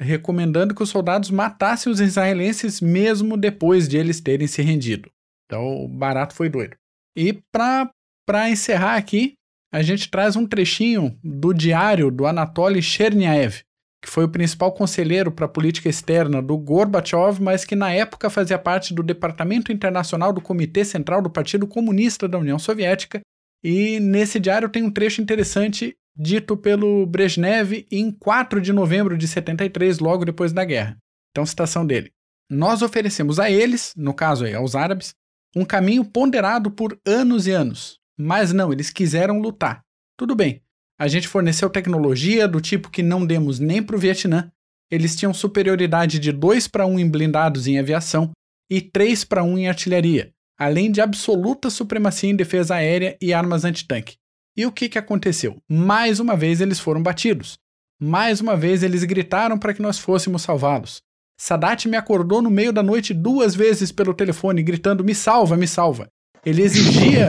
[0.00, 5.10] Recomendando que os soldados matassem os israelenses mesmo depois de eles terem se rendido.
[5.44, 6.76] Então o barato foi doido.
[7.14, 9.34] E para encerrar aqui,
[9.70, 13.62] a gente traz um trechinho do diário do Anatoly Cherniaev,
[14.02, 18.28] que foi o principal conselheiro para a política externa do Gorbachev, mas que na época
[18.28, 23.20] fazia parte do Departamento Internacional do Comitê Central do Partido Comunista da União Soviética.
[23.62, 29.28] E nesse diário tem um trecho interessante dito pelo Brezhnev em 4 de novembro de
[29.28, 30.96] 73, logo depois da guerra.
[31.30, 32.10] Então, citação dele:
[32.50, 35.14] Nós oferecemos a eles, no caso aí, aos árabes,
[35.54, 37.98] um caminho ponderado por anos e anos.
[38.18, 39.80] Mas não, eles quiseram lutar.
[40.18, 40.61] Tudo bem,
[41.02, 44.48] a gente forneceu tecnologia do tipo que não demos nem para o Vietnã.
[44.88, 48.30] Eles tinham superioridade de 2 para 1 em blindados em aviação
[48.70, 53.64] e 3 para 1 em artilharia, além de absoluta supremacia em defesa aérea e armas
[53.64, 54.14] antitanque.
[54.56, 55.56] E o que, que aconteceu?
[55.68, 57.58] Mais uma vez eles foram batidos.
[58.00, 61.02] Mais uma vez eles gritaram para que nós fôssemos salvá-los.
[61.36, 65.66] Sadat me acordou no meio da noite duas vezes pelo telefone, gritando: Me salva, me
[65.66, 66.06] salva.
[66.44, 67.28] Ele exigia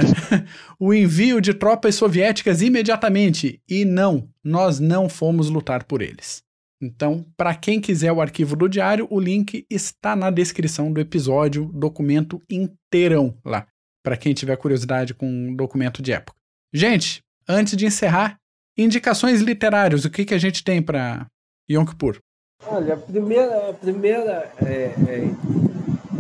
[0.79, 6.43] o envio de tropas soviéticas imediatamente e não, nós não fomos lutar por eles.
[6.81, 11.71] Então, para quem quiser o arquivo do diário, o link está na descrição do episódio,
[11.73, 13.65] documento inteirão lá,
[14.03, 16.37] para quem tiver curiosidade com um documento de época.
[16.73, 18.37] Gente, antes de encerrar,
[18.77, 21.25] indicações literárias, o que, que a gente tem para
[21.71, 22.17] Yom Kippur?
[22.65, 25.29] Olha, a primeira, a primeira é, é,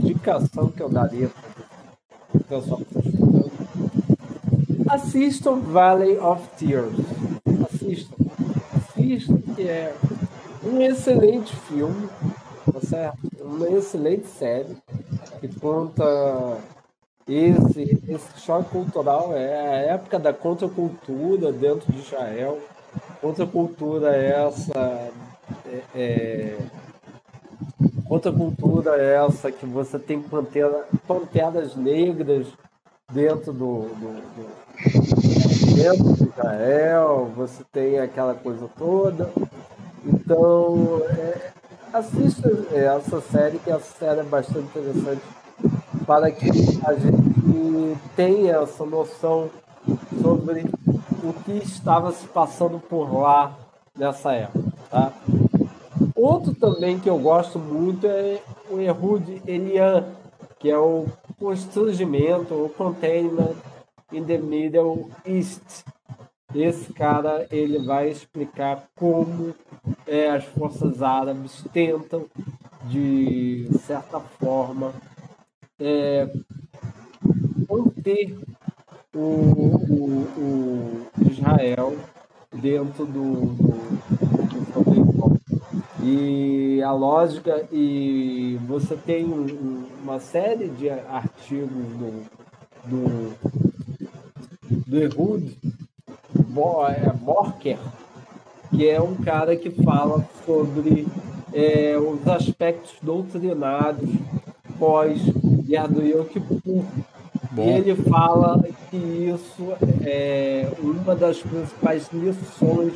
[0.01, 1.52] indicação que eu daria para
[4.89, 6.93] Assistam Valley of Tears.
[7.71, 8.15] Assistam.
[8.75, 9.95] Assistam, que é
[10.63, 12.09] um excelente filme,
[12.71, 13.17] tá certo?
[13.41, 14.77] Uma excelente série
[15.39, 16.03] que conta
[17.27, 19.33] esse, esse choque cultural.
[19.35, 22.59] É a época da contracultura dentro de Israel.
[23.21, 25.11] Contracultura é essa.
[25.65, 26.57] É, é,
[28.09, 32.47] Outra cultura é essa que você tem pantera, panteras negras
[33.11, 39.31] dentro do, do, do, dentro de Israel, você tem aquela coisa toda.
[40.05, 41.51] Então, é,
[41.93, 45.21] assista essa série, que essa série é bastante interessante
[46.05, 46.49] para que
[46.85, 49.49] a gente tenha essa noção
[50.21, 50.65] sobre
[51.23, 53.55] o que estava se passando por lá
[53.97, 54.73] nessa época.
[54.89, 55.13] Tá?
[56.15, 60.05] Outro também que eu gosto muito é o Ehud Elian,
[60.59, 61.05] que é o
[61.39, 63.55] constrangimento, o containment
[64.11, 65.83] in the Middle East.
[66.53, 69.55] Esse cara ele vai explicar como
[70.05, 72.25] é, as forças árabes tentam,
[72.85, 74.93] de certa forma,
[75.79, 76.29] é,
[77.67, 78.37] conter
[79.15, 81.95] o, o, o Israel
[82.53, 84.22] dentro do, do
[86.03, 89.25] e a lógica, e você tem
[90.03, 92.23] uma série de artigos do,
[92.85, 93.33] do,
[94.85, 95.57] do Ehud
[97.21, 97.79] Borker,
[98.69, 101.07] que é um cara que fala sobre
[101.53, 104.09] é, os aspectos doutrinários
[104.77, 106.83] pós-guerra do Yom Kippur.
[107.55, 112.93] E ele fala que isso é uma das principais lições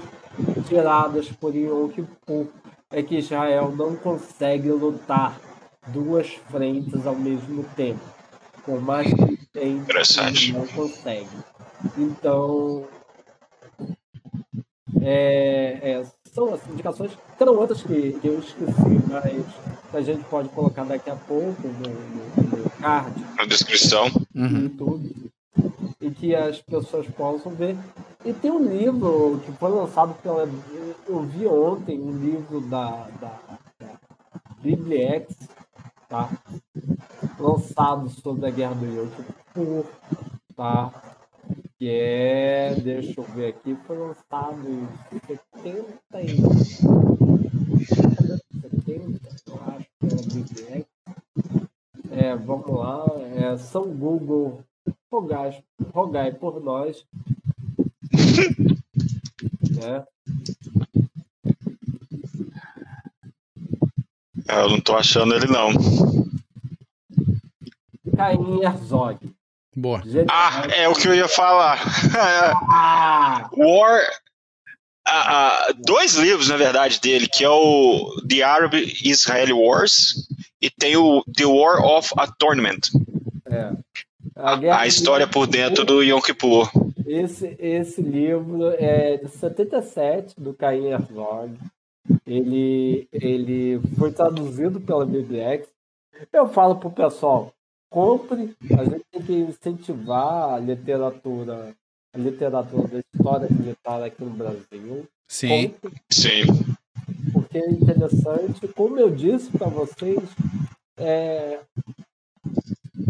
[0.68, 2.48] tiradas por Yom Kippur
[2.92, 5.40] é que Israel não consegue lutar
[5.88, 8.00] duas frentes ao mesmo tempo.
[8.66, 9.86] Por mais que tenha,
[10.28, 11.30] ele não consegue.
[11.98, 12.88] Então,
[15.02, 17.12] é, é, são as indicações.
[17.38, 18.74] Terão outras que, que eu esqueci,
[19.10, 19.46] mas
[19.94, 23.26] a gente pode colocar daqui a pouco no, no, no card.
[23.38, 24.08] Na descrição.
[24.36, 24.50] Uhum.
[24.50, 25.32] No YouTube.
[26.02, 27.78] E que as pessoas possam ver.
[28.28, 30.44] E tem um livro que foi lançado pela.
[31.08, 33.40] Eu vi ontem um livro da, da,
[33.80, 34.00] da
[34.60, 35.34] Bibliex,
[36.10, 36.30] tá?
[37.40, 39.86] Lançado sobre a Guerra do Kippur,
[40.58, 40.92] tá?
[41.80, 42.76] Que é.
[42.76, 44.86] Deixa eu ver aqui, foi lançado em
[45.64, 46.36] 70 e.
[48.62, 50.86] 70, eu acho, pela Bibliex.
[52.12, 53.06] É, vamos lá.
[53.38, 54.60] É, São Google,
[55.10, 55.64] rogai,
[55.94, 57.08] rogai por nós.
[59.84, 60.04] É.
[64.50, 65.72] Eu não tô achando ele, não.
[68.16, 69.20] Caim Herzog.
[69.76, 70.02] Boa.
[70.30, 71.80] Ah, é o que eu ia falar.
[72.70, 73.50] ah.
[73.56, 74.02] War.
[75.08, 78.74] Uh, uh, dois livros, na verdade, dele, que é o The Arab
[79.04, 80.28] Israeli Wars
[80.62, 82.90] e tem o The War of Atonement.
[83.46, 83.72] É.
[84.36, 86.70] A, a história por dentro do Yom Kippur.
[87.08, 91.58] Esse, esse livro é de 77, do Caim Herzog.
[92.26, 95.70] Ele, ele foi traduzido pela Bibliex.
[96.34, 97.54] Eu falo pro pessoal,
[97.90, 101.74] compre, a gente tem que incentivar a literatura,
[102.14, 105.08] a literatura da história militar aqui no Brasil.
[105.30, 105.70] Sim.
[105.70, 106.42] Compre, Sim.
[107.32, 110.20] Porque é interessante, como eu disse para vocês,
[110.98, 111.62] é,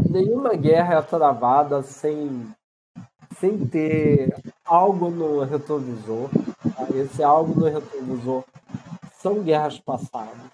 [0.08, 2.48] nenhuma guerra é travada sem,
[3.40, 4.36] sem ter
[4.66, 6.30] algo no retrovisor.
[6.76, 6.88] Tá?
[6.96, 8.44] Esse algo no retrovisor
[9.22, 10.52] são guerras passadas.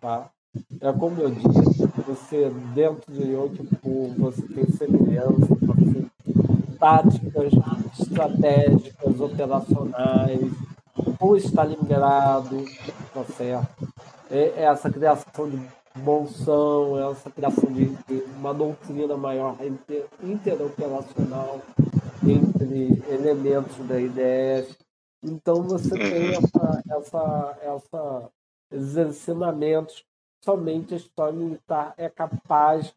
[0.00, 0.28] Tá?
[0.80, 6.06] É como eu disse, você dentro de Yom Kippur, você tem semelhança, você
[6.78, 7.52] táticas
[7.98, 10.52] estratégicas, operacionais,
[11.20, 12.64] o Stalingrado,
[13.12, 13.88] tá certo?
[14.30, 15.60] É, é essa criação de
[15.96, 21.60] bolsão, é essa criação de, de uma doutrina maior inter, interoperacional
[22.30, 24.76] entre elementos da IDF.
[25.22, 28.30] Então você tem essa, essa, essa,
[28.70, 30.04] esses ensinamentos
[30.44, 32.94] somente a história militar é capaz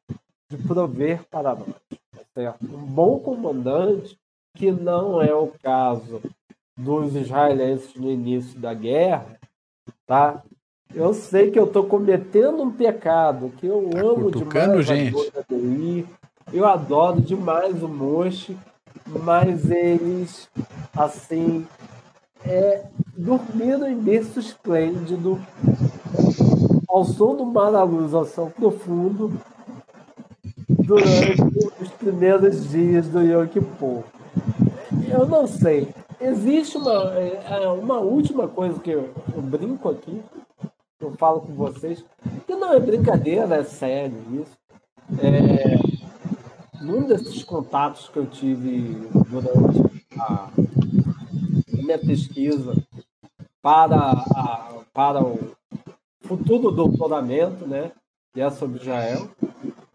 [0.49, 1.75] de prover para nós.
[1.89, 2.65] Tá certo?
[2.65, 4.17] Um bom comandante,
[4.55, 6.21] que não é o caso
[6.77, 9.39] dos israelenses no início da guerra,
[10.05, 10.43] tá?
[10.93, 15.15] Eu sei que eu estou cometendo um pecado, que eu tá amo demais gente.
[15.15, 18.57] a eu adoro demais o Moche,
[19.05, 20.49] mas eles,
[20.95, 21.65] assim,
[22.43, 22.83] é,
[23.15, 25.39] dormiram em berço esplêndido,
[26.87, 29.39] ao som do mar da luz ao céu profundo,
[30.67, 31.41] durante
[31.81, 34.03] os primeiros dias do Yom Kippur.
[35.09, 35.87] Eu não sei.
[36.19, 40.21] Existe uma, é, uma última coisa que eu, eu brinco aqui,
[40.99, 42.03] eu falo com vocês,
[42.45, 44.57] que não é brincadeira, é sério isso.
[45.19, 46.00] É,
[46.81, 50.49] num desses contatos que eu tive durante a
[51.67, 52.75] minha pesquisa
[53.61, 55.51] para, a, para o
[56.21, 57.91] futuro doutoramento, né,
[58.33, 59.29] que é sobre Israel,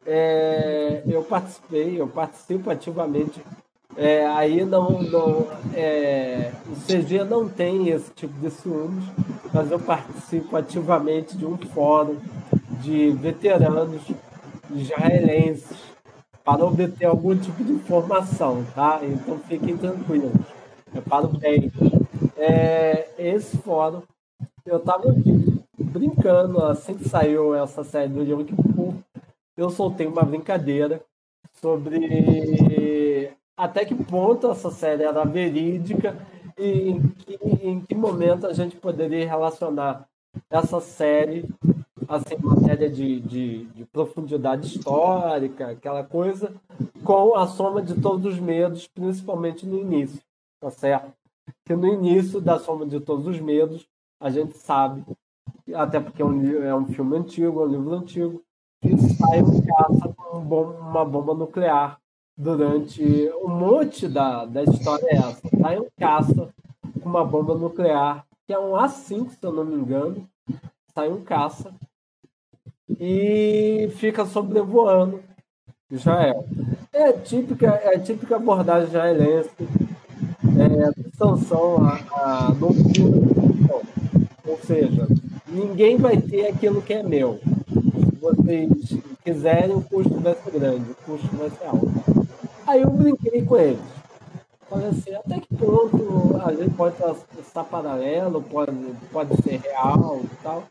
[0.06, 3.42] é, eu participei, eu participo ativamente.
[3.96, 9.04] É, aí não, não é, o CG não tem esse tipo de ciúmes,
[9.52, 12.18] mas eu participo ativamente de um fórum
[12.82, 14.02] de veteranos
[14.74, 15.85] israelenses
[16.46, 19.00] para obter algum tipo de informação, tá?
[19.02, 20.30] Então fiquem tranquilos,
[20.94, 21.72] é para o bem.
[22.36, 24.02] É, esse fórum,
[24.64, 25.12] eu estava
[25.76, 28.94] brincando, assim que saiu essa série do Yom Kippur,
[29.56, 31.02] eu soltei uma brincadeira
[31.60, 36.16] sobre até que ponto essa série era verídica
[36.56, 40.06] e em que, em que momento a gente poderia relacionar
[40.48, 41.44] essa série,
[42.08, 46.54] assim, matéria de, de, de, profundidade histórica, aquela coisa,
[47.04, 50.20] com a soma de todos os medos, principalmente no início,
[50.60, 51.12] tá certo?
[51.64, 53.86] Que no início da soma de todos os medos,
[54.20, 55.04] a gente sabe,
[55.74, 58.42] até porque é um, é um filme antigo, é um livro antigo,
[58.80, 61.98] que sai um caça com uma bomba nuclear
[62.36, 63.02] durante
[63.42, 65.48] um monte da, da história é essa.
[65.60, 66.54] Sai um caça
[67.02, 70.28] com uma bomba nuclear, que é um A5, se eu não me engano.
[70.94, 71.74] Sai um caça
[72.88, 75.20] e fica sobrevoando
[75.90, 76.46] Israel.
[76.92, 83.36] É típica, é típica abordagem israelense, é, sanção a, a loucura.
[84.46, 85.06] Ou seja,
[85.48, 87.38] ninguém vai ter aquilo que é meu.
[87.68, 91.92] Se vocês quiserem, o custo vai ser grande, o custo vai ser alto.
[92.66, 93.96] Aí eu brinquei com eles.
[94.68, 96.96] Falei assim, até que ponto a gente pode
[97.38, 98.72] estar paralelo, pode,
[99.12, 100.64] pode ser real e tal.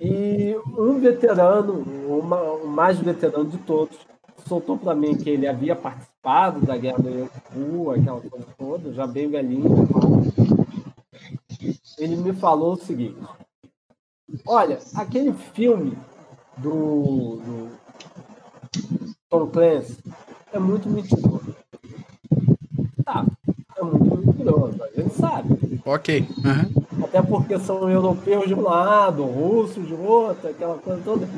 [0.00, 3.96] E um veterano, uma, o mais veterano de todos,
[4.46, 9.06] soltou para mim que ele havia participado da Guerra do Yonkipu, aquela coisa toda, já
[9.06, 9.88] bem velhinho.
[11.98, 13.16] Ele me falou o seguinte:
[14.46, 15.96] Olha, aquele filme
[16.58, 17.70] do, do
[19.28, 19.98] Tom Clancy
[20.52, 21.54] é muito mentiroso.
[23.04, 23.24] Tá,
[23.76, 25.80] é muito mentiroso, a gente sabe.
[25.84, 26.28] Ok.
[26.44, 26.83] Uhum.
[27.14, 31.28] Até porque são europeus de um lado, russos de outro, aquela coisa toda.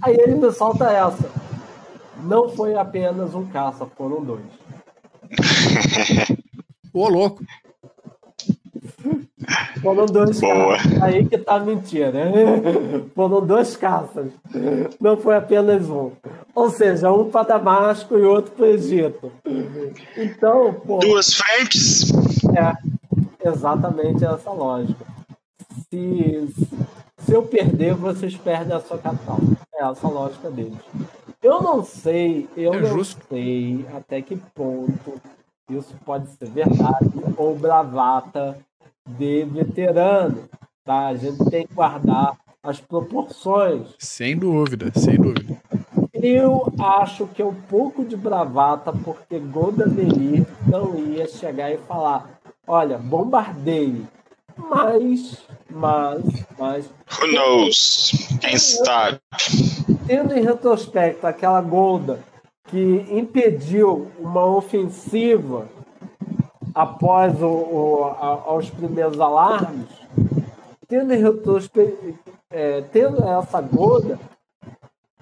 [0.00, 1.28] Aí ele me solta essa.
[2.22, 4.44] Não foi apenas um caça, foram dois.
[6.94, 7.42] Ô, louco.
[9.82, 10.76] Foram dois Boa.
[10.76, 11.02] caças.
[11.02, 12.30] Aí que tá mentira.
[13.16, 14.30] Foram dois caças.
[15.00, 16.12] Não foi apenas um.
[16.54, 19.32] Ou seja, um para Damasco e outro para o Egito.
[20.16, 22.12] Então, pô, Duas frentes.
[22.54, 22.89] É,
[23.44, 25.04] exatamente essa lógica.
[25.88, 26.48] Se,
[27.18, 29.38] se eu perder, vocês perdem a sua capital.
[29.74, 30.78] É essa a lógica deles.
[31.42, 33.24] Eu não sei, eu é não justo.
[33.28, 35.14] sei até que ponto
[35.70, 38.58] isso pode ser verdade ou bravata
[39.08, 40.48] de veterano,
[40.84, 41.06] tá?
[41.06, 43.94] A gente tem que guardar as proporções.
[43.98, 45.56] Sem dúvida, sem dúvida.
[46.12, 51.78] Eu acho que é um pouco de bravata, porque Golda Meir não ia chegar e
[51.78, 52.39] falar:
[52.70, 54.06] olha, bombardeie.
[54.56, 56.22] Mas, mas,
[56.58, 56.90] mas.
[57.18, 58.12] Who knows?
[58.40, 59.20] Quem sabe?
[60.06, 62.22] Tendo em retrospecto aquela Golda
[62.68, 65.68] que impediu uma ofensiva
[66.72, 69.88] após o, o a, aos primeiros alarmes,
[70.86, 71.12] tendo,
[72.50, 74.18] é, tendo essa goda,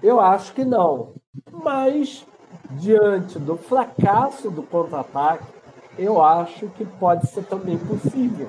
[0.03, 1.13] eu acho que não.
[1.51, 2.25] Mas,
[2.71, 5.58] diante do fracasso do contra-ataque,
[5.99, 8.47] eu acho que pode ser também possível.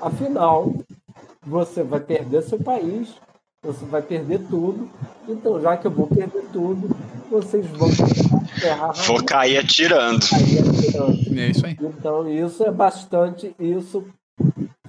[0.00, 0.72] Afinal,
[1.46, 3.14] você vai perder seu país,
[3.62, 4.90] você vai perder tudo.
[5.28, 6.96] Então, já que eu vou perder tudo,
[7.30, 7.88] vocês vão
[8.64, 8.92] errar.
[9.06, 10.28] Vou cair atirando.
[10.28, 11.38] Cair atirando.
[11.38, 11.76] É isso aí.
[11.80, 13.54] Então, isso é bastante.
[13.58, 14.04] Isso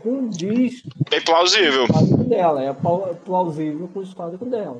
[0.02, 0.84] condiz.
[1.10, 1.88] Bem plausível.
[1.88, 2.64] Com o histórico dela.
[2.64, 2.74] É
[3.26, 4.78] plausível com o histórico dela.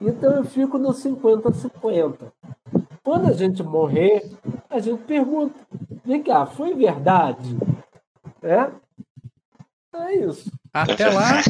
[0.00, 2.32] Então, eu fico no 50-50.
[3.04, 4.24] Quando a gente morrer,
[4.70, 5.54] a gente pergunta:
[6.04, 7.56] vem cá, foi verdade?
[8.42, 8.70] É?
[9.96, 10.50] É isso.
[10.72, 11.42] Até lá,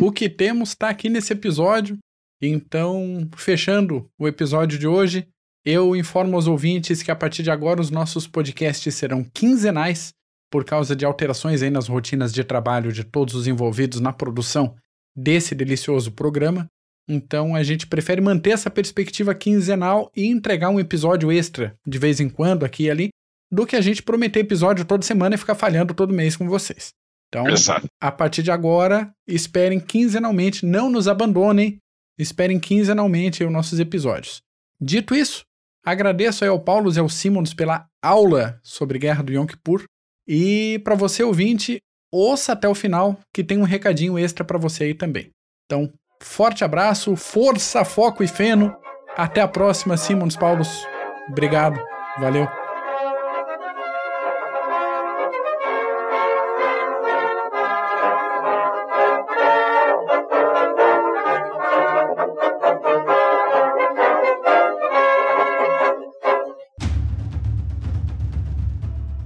[0.00, 1.98] o que temos está aqui nesse episódio.
[2.40, 5.28] Então, fechando o episódio de hoje,
[5.64, 10.12] eu informo aos ouvintes que a partir de agora os nossos podcasts serão quinzenais,
[10.50, 14.74] por causa de alterações aí nas rotinas de trabalho de todos os envolvidos na produção
[15.16, 16.68] desse delicioso programa.
[17.12, 22.20] Então a gente prefere manter essa perspectiva quinzenal e entregar um episódio extra de vez
[22.20, 23.08] em quando aqui e ali,
[23.50, 26.94] do que a gente prometer episódio toda semana e ficar falhando todo mês com vocês.
[27.28, 27.86] Então, Exato.
[28.00, 31.76] a partir de agora, esperem quinzenalmente, não nos abandonem,
[32.18, 34.40] esperem quinzenalmente os nossos episódios.
[34.80, 35.42] Dito isso,
[35.84, 39.84] agradeço ao Paulo e ao Simons pela aula sobre Guerra do Yom Kippur.
[40.26, 41.78] E para você ouvinte,
[42.10, 45.30] ouça até o final, que tem um recadinho extra para você aí também.
[45.66, 45.92] Então,
[46.24, 48.74] forte abraço, força, foco e feno.
[49.16, 50.86] Até a próxima, Simons Paulos.
[51.28, 51.78] Obrigado.
[52.18, 52.48] Valeu.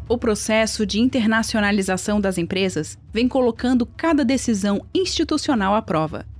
[0.09, 6.25] O processo de internacionalização das empresas vem colocando cada decisão institucional à prova.